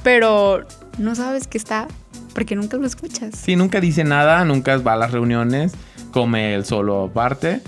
pero 0.02 0.66
no 0.98 1.14
sabes 1.14 1.46
que 1.46 1.58
está 1.58 1.88
porque 2.34 2.56
nunca 2.56 2.76
lo 2.78 2.86
escuchas. 2.86 3.34
Sí, 3.36 3.56
nunca 3.56 3.80
dice 3.80 4.04
nada, 4.04 4.44
nunca 4.44 4.76
va 4.78 4.94
a 4.94 4.96
las 4.96 5.12
reuniones, 5.12 5.72
come 6.12 6.54
el 6.54 6.64
solo 6.64 7.04
aparte. 7.04 7.60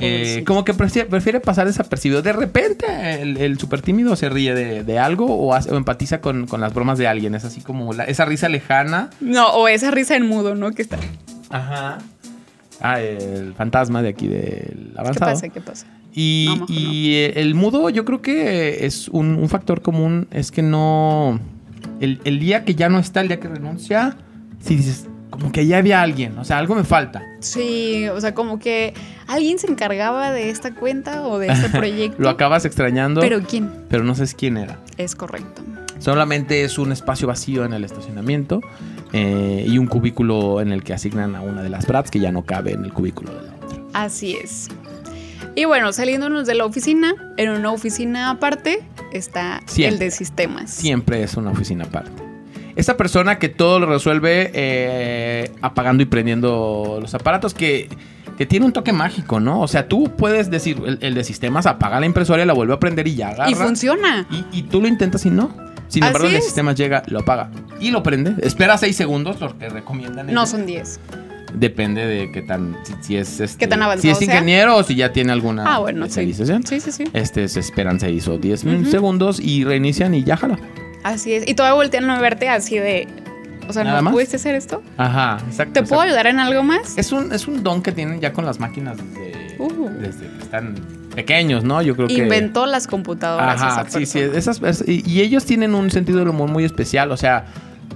Eh, 0.00 0.18
Pobrecito. 0.20 0.44
como 0.46 0.64
que 0.64 0.74
prefiere, 0.74 1.08
prefiere 1.08 1.40
pasar 1.40 1.66
desapercibido. 1.66 2.22
De 2.22 2.32
repente 2.32 2.86
el, 3.20 3.36
el 3.36 3.58
súper 3.58 3.82
tímido 3.82 4.14
se 4.14 4.28
ríe 4.28 4.54
de, 4.54 4.84
de 4.84 4.98
algo 4.98 5.26
o, 5.26 5.54
hace- 5.54 5.72
o 5.72 5.76
empatiza 5.76 6.20
con, 6.20 6.46
con 6.46 6.60
las 6.60 6.72
bromas 6.72 6.98
de 6.98 7.08
alguien. 7.08 7.34
Es 7.34 7.44
así 7.44 7.60
como 7.62 7.92
la- 7.92 8.04
esa 8.04 8.24
risa 8.24 8.48
lejana. 8.48 9.10
No, 9.20 9.48
o 9.48 9.66
esa 9.66 9.90
risa 9.90 10.14
en 10.14 10.26
mudo, 10.28 10.54
¿no? 10.54 10.70
Que 10.70 10.82
está. 10.82 10.98
Ajá. 11.50 11.98
Ah, 12.80 13.00
el 13.00 13.54
fantasma 13.54 14.02
de 14.02 14.08
aquí 14.08 14.28
del 14.28 14.92
¿Qué 14.94 15.00
avanzado. 15.00 15.32
pasa? 15.32 15.48
¿Qué 15.48 15.60
pasa? 15.60 15.86
Y, 16.14 16.46
No, 16.58 16.66
y, 16.68 17.14
eh, 17.14 17.32
el 17.36 17.54
mudo 17.54 17.90
yo 17.90 18.04
creo 18.04 18.22
que 18.22 18.86
es 18.86 19.08
un, 19.08 19.34
un 19.36 19.48
factor 19.48 19.82
común, 19.82 20.26
es 20.30 20.50
que 20.50 20.62
no... 20.62 21.40
El, 22.00 22.20
el 22.24 22.38
día 22.40 22.64
que 22.64 22.74
ya 22.74 22.88
no 22.88 22.98
está, 22.98 23.20
el 23.20 23.28
día 23.28 23.40
que 23.40 23.48
renuncia, 23.48 24.16
si 24.60 24.76
dices, 24.76 25.06
como 25.30 25.52
que 25.52 25.66
ya 25.66 25.78
había 25.78 26.02
alguien, 26.02 26.38
o 26.38 26.44
sea, 26.44 26.58
algo 26.58 26.74
me 26.74 26.84
falta. 26.84 27.22
Sí, 27.40 28.08
o 28.08 28.20
sea, 28.20 28.34
como 28.34 28.58
que 28.58 28.94
alguien 29.26 29.58
se 29.58 29.70
encargaba 29.70 30.32
de 30.32 30.50
esta 30.50 30.74
cuenta 30.74 31.26
o 31.26 31.38
de 31.38 31.48
este 31.48 31.68
proyecto. 31.78 32.22
Lo 32.22 32.28
acabas 32.28 32.64
extrañando, 32.64 33.20
Pero 33.20 33.38
pero, 33.38 33.48
¿quién? 33.48 34.06
no 34.06 34.14
sabes 34.14 34.34
quién 34.34 34.56
era. 34.56 34.78
Es 34.96 35.14
correcto. 35.14 35.62
Solamente 35.98 36.62
es 36.62 36.78
un 36.78 36.92
espacio 36.92 37.26
vacío 37.26 37.64
en 37.64 37.72
el 37.72 37.84
estacionamiento 37.84 38.60
eh, 39.12 39.64
y 39.66 39.78
un 39.78 39.86
cubículo 39.86 40.60
en 40.60 40.72
el 40.72 40.82
que 40.84 40.92
asignan 40.92 41.34
a 41.34 41.40
una 41.40 41.62
de 41.62 41.70
las 41.70 41.86
brats 41.86 42.10
que 42.10 42.20
ya 42.20 42.32
no 42.32 42.42
cabe 42.44 42.72
en 42.72 42.84
el 42.84 42.92
cubículo 42.92 43.32
de 43.32 43.42
la 43.46 43.54
otra. 43.54 43.78
Así 43.94 44.36
es. 44.36 44.68
Y 45.54 45.64
bueno, 45.64 45.92
saliéndonos 45.92 46.46
de 46.46 46.54
la 46.54 46.64
oficina, 46.64 47.14
en 47.36 47.50
una 47.50 47.72
oficina 47.72 48.30
aparte 48.30 48.80
está 49.12 49.60
Siempre. 49.66 49.94
el 49.94 49.98
de 49.98 50.10
sistemas. 50.10 50.70
Siempre 50.70 51.22
es 51.22 51.36
una 51.36 51.50
oficina 51.50 51.84
aparte. 51.84 52.10
Esa 52.76 52.96
persona 52.96 53.38
que 53.40 53.48
todo 53.48 53.80
lo 53.80 53.86
resuelve 53.86 54.52
eh, 54.54 55.50
apagando 55.62 56.02
y 56.04 56.06
prendiendo 56.06 56.98
los 57.00 57.12
aparatos, 57.12 57.54
que, 57.54 57.88
que 58.36 58.46
tiene 58.46 58.66
un 58.66 58.72
toque 58.72 58.92
mágico, 58.92 59.40
¿no? 59.40 59.60
O 59.60 59.66
sea, 59.66 59.88
tú 59.88 60.12
puedes 60.16 60.48
decir, 60.48 60.80
el, 60.86 60.98
el 61.00 61.14
de 61.14 61.24
sistemas 61.24 61.66
apaga 61.66 61.98
la 61.98 62.06
impresora 62.06 62.44
y 62.44 62.46
la 62.46 62.52
vuelve 62.52 62.74
a 62.74 62.78
prender 62.78 63.08
y 63.08 63.16
ya 63.16 63.30
agarra. 63.30 63.50
Y 63.50 63.54
funciona. 63.56 64.28
Y, 64.30 64.58
y 64.60 64.62
tú 64.62 64.80
lo 64.80 64.86
intentas 64.86 65.26
y 65.26 65.30
no. 65.30 65.50
Sin 65.88 66.02
Así 66.04 66.08
embargo, 66.10 66.26
el 66.26 66.32
de 66.32 66.38
es. 66.38 66.44
sistemas 66.44 66.74
llega, 66.76 67.02
lo 67.06 67.20
apaga 67.20 67.50
y 67.80 67.90
lo 67.90 68.02
prende. 68.02 68.34
Espera 68.46 68.76
seis 68.78 68.94
segundos, 68.96 69.40
lo 69.40 69.56
que 69.58 69.68
recomiendan. 69.68 70.26
No 70.26 70.32
ellos. 70.32 70.50
son 70.50 70.66
10. 70.66 71.00
Depende 71.54 72.06
de 72.06 72.30
qué 72.30 72.42
tan. 72.42 72.76
Si, 72.84 72.92
si 73.00 73.16
es. 73.16 73.40
Este, 73.40 73.58
Qué 73.58 73.66
tan 73.66 73.78
Si 73.78 73.84
avanzado 73.84 74.12
es 74.12 74.18
sea. 74.18 74.26
ingeniero 74.26 74.76
o 74.76 74.82
si 74.82 74.94
ya 74.96 75.12
tiene 75.12 75.32
alguna 75.32 75.64
Ah, 75.66 75.78
bueno, 75.78 76.04
sí. 76.04 76.10
especialización. 76.10 76.66
Sí, 76.66 76.78
sí, 76.80 76.92
sí. 76.92 77.04
Este, 77.14 77.48
se 77.48 77.60
esperan 77.60 77.98
6 77.98 78.28
o 78.28 78.36
10 78.38 78.64
Ujú. 78.64 78.84
segundos 78.84 79.40
y 79.40 79.64
reinician 79.64 80.14
y 80.14 80.24
ya 80.24 80.36
jala. 80.36 80.58
Así 81.04 81.32
es. 81.32 81.48
Y 81.48 81.54
todavía 81.54 81.74
voltean 81.76 82.08
a 82.10 82.20
verte 82.20 82.48
así 82.50 82.76
de. 82.78 83.08
O 83.66 83.72
sea, 83.72 83.84
¿Nada 83.84 83.98
¿no 83.98 84.04
más? 84.04 84.12
pudiste 84.14 84.36
hacer 84.36 84.54
esto? 84.54 84.82
Ajá, 84.98 85.38
exacto. 85.46 85.72
¿Te 85.74 85.80
puedo 85.82 86.02
exacto. 86.02 86.02
ayudar 86.02 86.26
en 86.26 86.38
algo 86.38 86.62
más? 86.62 86.96
Es 86.98 87.12
un, 87.12 87.32
es 87.32 87.46
un 87.48 87.62
don 87.62 87.82
que 87.82 87.92
tienen 87.92 88.20
ya 88.20 88.32
con 88.32 88.44
las 88.44 88.60
máquinas 88.60 88.96
desde, 88.98 89.56
Uh. 89.58 89.88
desde 90.00 90.26
que 90.26 90.38
están 90.42 90.74
pequeños, 91.18 91.64
¿no? 91.64 91.82
Yo 91.82 91.96
creo 91.96 92.06
que. 92.06 92.14
Inventó 92.14 92.66
las 92.66 92.86
computadoras. 92.86 93.60
Ajá, 93.60 93.82
esa 93.88 93.98
sí, 93.98 94.06
sí. 94.06 94.20
Esas, 94.20 94.60
y, 94.86 95.20
ellos 95.20 95.44
tienen 95.44 95.74
un 95.74 95.90
sentido 95.90 96.20
del 96.20 96.28
humor 96.28 96.48
muy 96.48 96.64
especial. 96.64 97.10
O 97.10 97.16
sea, 97.16 97.46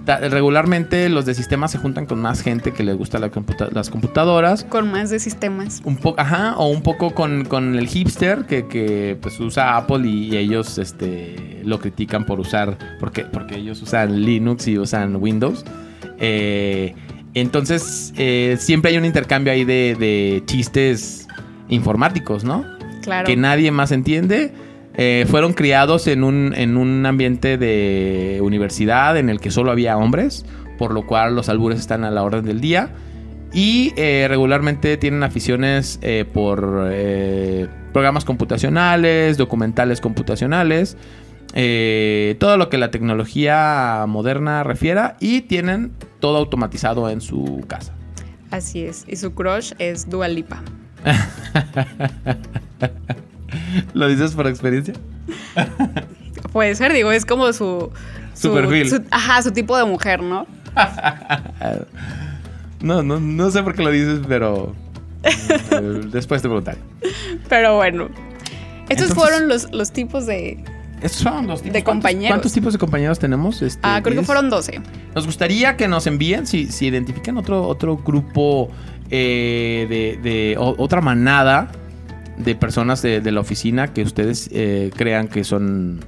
regularmente 0.07 1.09
los 1.09 1.25
de 1.25 1.35
sistemas 1.35 1.71
se 1.71 1.79
juntan 1.79 2.07
con 2.07 2.21
más 2.21 2.43
gente 2.43 2.73
que 2.73 2.83
les 2.83 2.97
gusta 2.97 3.21
la 3.21 3.31
computa- 3.31 3.69
las 3.73 3.91
computadoras. 3.91 4.65
Con 4.65 4.91
más 4.91 5.11
de 5.11 5.21
sistemas. 5.21 5.83
Un 5.85 5.97
poco, 5.97 6.21
ajá, 6.21 6.57
o 6.57 6.67
un 6.67 6.83
poco 6.83 7.15
con, 7.15 7.45
con 7.45 7.79
el 7.79 7.87
hipster 7.87 8.45
que, 8.47 8.67
que, 8.67 9.17
pues 9.23 9.39
usa 9.39 9.77
Apple 9.77 10.09
y, 10.09 10.35
y 10.35 10.37
ellos 10.37 10.79
este, 10.79 11.61
lo 11.65 11.79
critican 11.79 12.27
por 12.27 12.41
usar, 12.41 12.77
porque, 12.99 13.25
porque 13.25 13.57
ellos 13.57 13.81
usan 13.83 14.23
Linux 14.23 14.67
y 14.67 14.79
usan 14.79 15.15
Windows. 15.17 15.65
Eh, 16.19 16.95
entonces, 17.35 18.13
eh, 18.17 18.57
siempre 18.59 18.91
hay 18.91 18.99
un 18.99 19.05
intercambio 19.05 19.53
ahí 19.53 19.65
de, 19.65 19.97
de 19.99 20.43
chistes 20.47 21.29
informáticos, 21.69 22.43
¿no? 22.45 22.65
Claro. 23.03 23.27
que 23.27 23.37
nadie 23.37 23.71
más 23.71 23.93
entiende. 23.93 24.53
Eh, 24.95 25.27
fueron 25.29 25.55
criados 25.55 26.07
en 26.07 26.23
un, 26.23 26.55
en 26.55 26.77
un 26.77 27.05
ambiente 27.07 27.57
de 27.57 28.41
universidad 28.43 29.17
en 29.17 29.31
el 29.31 29.41
que 29.41 29.51
solo 29.51 29.71
había 29.71 29.97
hombres, 29.97 30.45
por 30.79 30.93
lo 30.93 31.07
cual 31.07 31.35
los 31.35 31.49
albures 31.49 31.81
están 31.81 32.05
a 32.05 32.11
la 32.11 32.23
orden 32.23 32.45
del 32.45 32.61
día. 32.61 32.91
Y 33.53 33.93
eh, 33.97 34.27
regularmente 34.29 34.97
tienen 34.97 35.23
aficiones 35.23 35.99
eh, 36.03 36.25
por 36.31 36.89
eh, 36.91 37.69
programas 37.93 38.25
computacionales, 38.25 39.37
documentales 39.37 40.01
computacionales, 40.01 40.97
todo 42.39 42.57
lo 42.57 42.71
que 42.71 42.79
la 42.79 42.91
tecnología 42.91 44.07
moderna 44.09 44.65
refiera 44.65 45.19
y 45.21 45.43
tienen 45.43 45.93
todo 46.19 46.39
automatizado 46.39 47.11
en 47.11 47.21
su 47.21 47.63
casa. 47.67 47.93
Así 48.51 48.85
es. 48.85 49.05
Y 49.07 49.17
su 49.17 49.35
crush 49.35 49.73
es 49.79 50.09
Dua 50.09 50.29
Lipa. 50.29 50.63
¿Lo 53.95 54.09
dices 54.09 54.33
por 54.33 54.47
experiencia? 54.47 54.95
Puede 56.53 56.75
ser, 56.75 56.93
digo, 56.93 57.13
es 57.13 57.25
como 57.27 57.53
su. 57.53 57.91
Su 58.35 58.53
perfil. 58.55 59.05
ajá, 59.11 59.43
su 59.43 59.53
tipo 59.53 59.77
de 59.77 59.85
mujer, 59.85 60.23
¿no? 60.23 60.47
No, 62.81 63.03
no, 63.03 63.21
no 63.21 63.51
sé 63.51 63.63
por 63.63 63.75
qué 63.77 63.83
lo 63.85 63.91
dices, 63.91 64.21
pero 64.27 64.75
eh, 65.23 66.01
después 66.11 66.43
te 66.43 66.49
preguntaré. 66.49 66.79
Pero 67.49 67.77
bueno. 67.77 68.09
Estos 68.89 69.11
Entonces- 69.11 69.15
fueron 69.15 69.49
los, 69.49 69.73
los 69.73 69.93
tipos 69.93 70.27
de. 70.27 70.65
Estos 71.01 71.21
son 71.23 71.47
los 71.47 71.63
tipos. 71.63 71.75
De 71.75 71.85
¿Cuántos- 71.85 72.03
compañeros. 72.11 72.29
¿Cuántos 72.31 72.53
tipos 72.53 72.73
de 72.73 72.79
compañeros 72.81 73.19
tenemos? 73.21 73.63
Este, 73.63 73.81
Ah, 73.85 74.01
creo 74.03 74.19
que 74.19 74.25
fueron 74.27 74.51
12. 74.51 74.81
Nos 75.15 75.27
gustaría 75.27 75.77
que 75.77 75.87
nos 75.89 76.07
envíen, 76.09 76.47
si, 76.47 76.67
si 76.73 76.87
identifican 76.87 77.37
otro, 77.37 77.63
otro 77.67 77.97
grupo 77.99 78.69
eh, 79.11 79.87
de, 79.89 80.29
de- 80.29 80.57
o- 80.59 80.75
otra 80.79 81.01
manada 81.01 81.71
de 82.39 82.55
personas 82.55 83.03
de, 83.03 83.21
de 83.21 83.33
la 83.33 83.41
oficina 83.41 83.93
que 83.93 84.03
ustedes 84.03 84.49
eh, 84.53 84.91
crean 84.97 85.29
que 85.29 85.45
son 85.45 86.05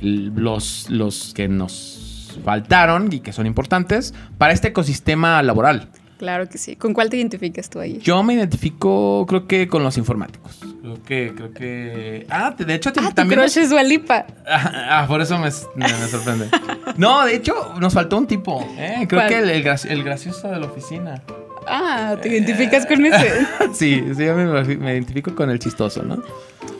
los, 0.00 0.88
los 0.90 1.32
que 1.34 1.48
nos 1.48 2.38
faltaron 2.44 3.12
y 3.12 3.20
que 3.20 3.32
son 3.32 3.46
importantes 3.46 4.14
para 4.38 4.52
este 4.52 4.68
ecosistema 4.68 5.42
laboral. 5.42 5.88
Claro 6.18 6.48
que 6.48 6.56
sí. 6.56 6.76
¿Con 6.76 6.94
cuál 6.94 7.10
te 7.10 7.18
identificas 7.18 7.68
tú 7.68 7.78
ahí? 7.78 7.98
Yo 8.02 8.22
me 8.22 8.32
identifico, 8.34 9.26
creo 9.28 9.46
que 9.46 9.68
con 9.68 9.82
los 9.82 9.98
informáticos. 9.98 10.58
Creo 10.80 11.02
que, 11.02 11.32
creo 11.36 11.52
que. 11.52 12.26
Ah, 12.30 12.54
de 12.56 12.74
hecho, 12.74 12.88
Ah, 12.96 13.08
tu 13.08 13.14
también. 13.14 13.40
crush 13.40 13.58
es 13.58 13.70
Lipa. 13.86 14.24
Ah, 14.46 15.04
por 15.06 15.20
eso 15.20 15.36
me, 15.38 15.50
me- 15.74 15.88
me 15.92 16.08
sorprende. 16.08 16.48
No, 16.96 17.26
de 17.26 17.34
hecho, 17.36 17.54
nos 17.80 17.92
faltó 17.92 18.16
un 18.16 18.26
tipo. 18.26 18.66
¿eh? 18.78 19.04
Creo 19.06 19.20
¿Cuál? 19.20 19.28
que 19.28 19.38
el, 19.40 19.50
el 19.50 20.02
gracioso 20.04 20.48
de 20.48 20.58
la 20.58 20.66
oficina. 20.66 21.22
Ah, 21.66 22.16
te 22.20 22.28
identificas 22.28 22.86
con 22.86 23.04
ese. 23.04 23.30
Sí, 23.74 24.04
sí, 24.16 24.24
yo 24.24 24.34
me, 24.34 24.44
me 24.76 24.92
identifico 24.92 25.34
con 25.34 25.50
el 25.50 25.58
chistoso, 25.58 26.02
¿no? 26.02 26.22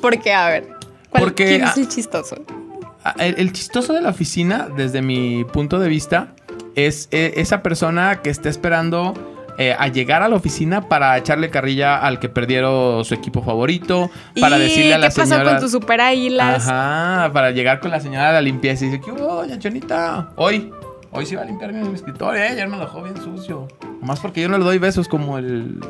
Porque, 0.00 0.32
a 0.32 0.48
ver. 0.48 0.68
¿cuál- 1.10 1.24
Porque, 1.24 1.46
¿Quién 1.46 1.64
es 1.64 1.76
el 1.76 1.88
chistoso? 1.88 2.36
El, 3.18 3.34
el 3.38 3.52
chistoso 3.52 3.92
de 3.92 4.00
la 4.00 4.10
oficina, 4.10 4.68
desde 4.76 5.00
mi 5.02 5.44
punto 5.44 5.78
de 5.78 5.88
vista, 5.88 6.28
es 6.74 7.08
eh, 7.12 7.34
esa 7.36 7.62
persona 7.62 8.20
que 8.22 8.30
está 8.30 8.48
esperando 8.48 9.14
eh, 9.58 9.74
a 9.78 9.88
llegar 9.88 10.22
a 10.22 10.28
la 10.28 10.36
oficina 10.36 10.88
para 10.88 11.16
echarle 11.16 11.48
carrilla 11.50 11.96
al 11.98 12.18
que 12.18 12.28
perdieron 12.28 13.04
su 13.04 13.14
equipo 13.14 13.42
favorito, 13.42 14.10
para 14.40 14.56
¿Y 14.58 14.62
decirle 14.62 14.94
a 14.94 14.98
la 14.98 15.08
¿Qué 15.08 15.14
pasó 15.16 15.30
señora... 15.34 15.50
con 15.52 15.60
tus 15.60 15.70
super 15.72 16.00
águilas? 16.00 16.68
Ajá, 16.68 17.30
para 17.32 17.52
llegar 17.52 17.80
con 17.80 17.90
la 17.92 18.00
señora 18.00 18.26
de 18.28 18.32
la 18.34 18.40
limpieza 18.42 18.84
y 18.84 18.88
dice, 18.88 19.00
¿qué 19.00 19.12
hubo, 19.12 19.36
doña 19.36 19.58
Chonita? 19.58 20.30
Hoy, 20.36 20.70
hoy 21.12 21.24
sí 21.26 21.36
va 21.36 21.42
a 21.42 21.46
limpiar 21.46 21.72
mi 21.72 21.94
escritorio, 21.94 22.42
¿eh? 22.42 22.54
Ya 22.56 22.66
me 22.66 22.76
lo 22.76 22.82
dejó 22.84 23.02
bien 23.02 23.16
sucio. 23.22 23.68
Más 24.06 24.20
porque 24.20 24.40
yo 24.40 24.48
no 24.48 24.56
le 24.56 24.64
doy 24.64 24.78
besos 24.78 25.08
como 25.08 25.36
el... 25.36 25.80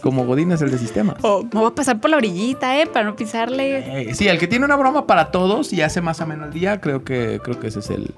como 0.00 0.24
Godín 0.24 0.50
es 0.50 0.62
el 0.62 0.70
de 0.70 0.78
sistemas. 0.78 1.16
O 1.22 1.42
me 1.42 1.60
voy 1.60 1.70
a 1.70 1.74
pasar 1.74 2.00
por 2.00 2.10
la 2.10 2.16
orillita, 2.16 2.80
¿eh? 2.80 2.86
Para 2.86 3.04
no 3.04 3.16
pisarle. 3.16 4.08
Eh, 4.08 4.14
sí, 4.14 4.26
el 4.28 4.38
que 4.38 4.46
tiene 4.46 4.64
una 4.64 4.76
broma 4.76 5.06
para 5.06 5.30
todos 5.30 5.74
y 5.74 5.82
hace 5.82 6.00
más 6.00 6.22
ameno 6.22 6.46
el 6.46 6.52
día, 6.52 6.80
creo 6.80 7.04
que, 7.04 7.38
creo 7.44 7.60
que 7.60 7.66
ese 7.66 7.80
es 7.80 7.90
el, 7.90 8.14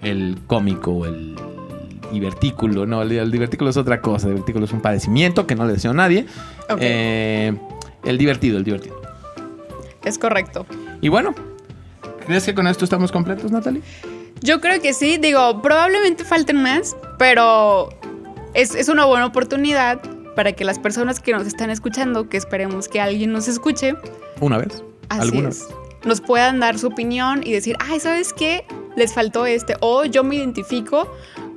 el 0.00 0.38
cómico, 0.46 1.06
el 1.06 1.34
divertículo. 2.12 2.86
No, 2.86 3.02
el, 3.02 3.10
el 3.10 3.32
divertículo 3.32 3.70
es 3.70 3.76
otra 3.76 4.00
cosa. 4.00 4.28
El 4.28 4.34
divertículo 4.34 4.66
es 4.66 4.72
un 4.72 4.80
padecimiento 4.80 5.44
que 5.44 5.56
no 5.56 5.66
le 5.66 5.72
deseo 5.72 5.90
a 5.90 5.94
nadie. 5.94 6.26
Eh, 6.78 7.52
el 8.04 8.16
divertido, 8.16 8.58
el 8.58 8.64
divertido. 8.64 9.02
Es 10.04 10.18
correcto. 10.18 10.66
Y 11.00 11.08
bueno, 11.08 11.34
¿crees 12.26 12.44
que 12.44 12.54
con 12.54 12.68
esto 12.68 12.84
estamos 12.84 13.10
completos, 13.10 13.50
Natalie? 13.50 13.82
Yo 14.40 14.60
creo 14.60 14.80
que 14.80 14.92
sí. 14.92 15.16
Digo, 15.16 15.62
probablemente 15.62 16.22
falten 16.22 16.62
más, 16.62 16.96
pero 17.18 17.88
es, 18.54 18.74
es 18.74 18.88
una 18.88 19.04
buena 19.04 19.26
oportunidad 19.26 20.00
para 20.34 20.52
que 20.52 20.64
las 20.64 20.78
personas 20.78 21.20
que 21.20 21.32
nos 21.32 21.46
están 21.46 21.70
escuchando, 21.70 22.28
que 22.28 22.36
esperemos 22.36 22.88
que 22.88 23.00
alguien 23.00 23.32
nos 23.32 23.48
escuche, 23.48 23.94
Una 24.40 24.58
vez. 24.58 24.82
así 25.08 25.28
¿Alguna 25.28 25.48
es, 25.50 25.66
nos 26.04 26.20
puedan 26.20 26.60
dar 26.60 26.78
su 26.78 26.88
opinión 26.88 27.42
y 27.44 27.52
decir, 27.52 27.76
ay, 27.80 28.00
¿sabes 28.00 28.32
qué? 28.32 28.64
Les 28.96 29.12
faltó 29.14 29.46
este. 29.46 29.74
O 29.80 30.04
yo 30.04 30.22
me 30.22 30.36
identifico 30.36 31.10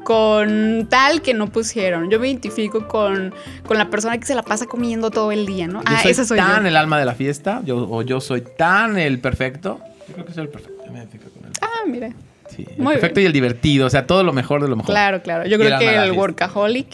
con 0.03 0.87
tal 0.89 1.21
que 1.21 1.33
no 1.33 1.47
pusieron. 1.47 2.09
Yo 2.09 2.19
me 2.19 2.27
identifico 2.29 2.87
con, 2.87 3.33
con 3.67 3.77
la 3.77 3.89
persona 3.89 4.17
que 4.17 4.25
se 4.25 4.35
la 4.35 4.43
pasa 4.43 4.65
comiendo 4.65 5.11
todo 5.11 5.31
el 5.31 5.45
día, 5.45 5.67
¿no? 5.67 5.81
Yo 5.81 5.87
ah, 5.87 6.01
soy 6.01 6.11
esa 6.11 6.25
soy 6.25 6.37
tan 6.37 6.61
yo. 6.63 6.69
el 6.69 6.77
alma 6.77 6.97
de 6.97 7.05
la 7.05 7.13
fiesta, 7.13 7.61
yo, 7.65 7.89
o 7.89 8.01
yo 8.03 8.21
soy 8.21 8.41
tan 8.41 8.97
el 8.97 9.19
perfecto. 9.19 9.81
Yo 10.07 10.13
creo 10.13 10.25
que 10.25 10.33
soy 10.33 10.43
el 10.43 10.49
perfecto. 10.49 10.83
Yo 10.85 10.91
me 10.91 10.99
identifico 10.99 11.29
con 11.31 11.45
él. 11.45 11.51
Ah, 11.61 11.85
mira. 11.85 12.13
Sí, 12.49 12.65
el 12.77 12.81
muy 12.83 12.93
perfecto 12.93 13.15
bien. 13.15 13.25
y 13.25 13.27
el 13.27 13.33
divertido, 13.33 13.87
o 13.87 13.89
sea, 13.89 14.07
todo 14.07 14.23
lo 14.23 14.33
mejor 14.33 14.61
de 14.61 14.67
lo 14.69 14.75
mejor. 14.75 14.91
Claro, 14.93 15.21
claro. 15.21 15.47
Yo 15.47 15.57
creo 15.57 15.77
que 15.79 15.95
el 15.95 16.11
workaholic, 16.13 16.87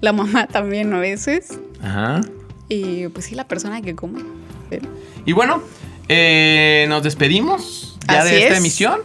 la 0.00 0.12
mamá 0.12 0.46
también 0.46 0.92
a 0.92 0.98
veces. 1.00 1.58
Ajá. 1.82 2.20
Y 2.68 3.08
pues 3.08 3.26
sí, 3.26 3.34
la 3.34 3.46
persona 3.48 3.82
que 3.82 3.94
come. 3.94 4.22
Pero- 4.70 4.88
Y 5.26 5.32
bueno, 5.32 5.62
eh, 6.08 6.86
nos 6.88 7.02
despedimos 7.02 7.98
ya 8.08 8.20
Así 8.22 8.30
de 8.34 8.42
esta 8.42 8.54
es. 8.54 8.58
emisión. 8.60 9.00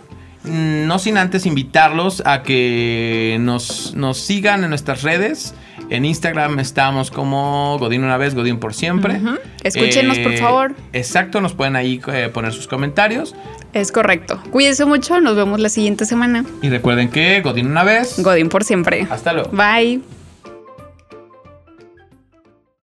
Mm, 0.49 0.87
No 0.87 0.99
sin 0.99 1.17
antes 1.17 1.45
invitarlos 1.45 2.23
a 2.25 2.43
que 2.43 3.37
nos, 3.39 3.93
nos 3.95 4.17
sigan 4.17 4.63
en 4.63 4.69
nuestras 4.69 5.03
redes. 5.03 5.53
En 5.89 6.05
Instagram 6.05 6.59
estamos 6.59 7.09
como 7.09 7.77
Godín 7.79 8.03
una 8.03 8.17
vez, 8.17 8.35
Godín 8.35 8.59
por 8.59 8.73
siempre. 8.73 9.19
Escúchenos, 9.63 10.19
por 10.19 10.33
Eh, 10.33 10.37
favor. 10.37 10.75
Exacto, 10.93 11.41
nos 11.41 11.53
pueden 11.53 11.75
ahí 11.75 11.99
eh, 12.13 12.29
poner 12.31 12.53
sus 12.53 12.67
comentarios. 12.67 13.35
Es 13.73 13.91
correcto. 13.91 14.41
Cuídense 14.51 14.85
mucho. 14.85 15.19
Nos 15.21 15.35
vemos 15.35 15.59
la 15.59 15.69
siguiente 15.69 16.05
semana. 16.05 16.43
Y 16.61 16.69
recuerden 16.69 17.09
que 17.09 17.41
Godín 17.41 17.67
una 17.67 17.83
vez. 17.83 18.21
Godín 18.21 18.49
por 18.49 18.63
siempre. 18.63 19.07
Hasta 19.09 19.33
luego. 19.33 19.49
Bye. 19.51 20.18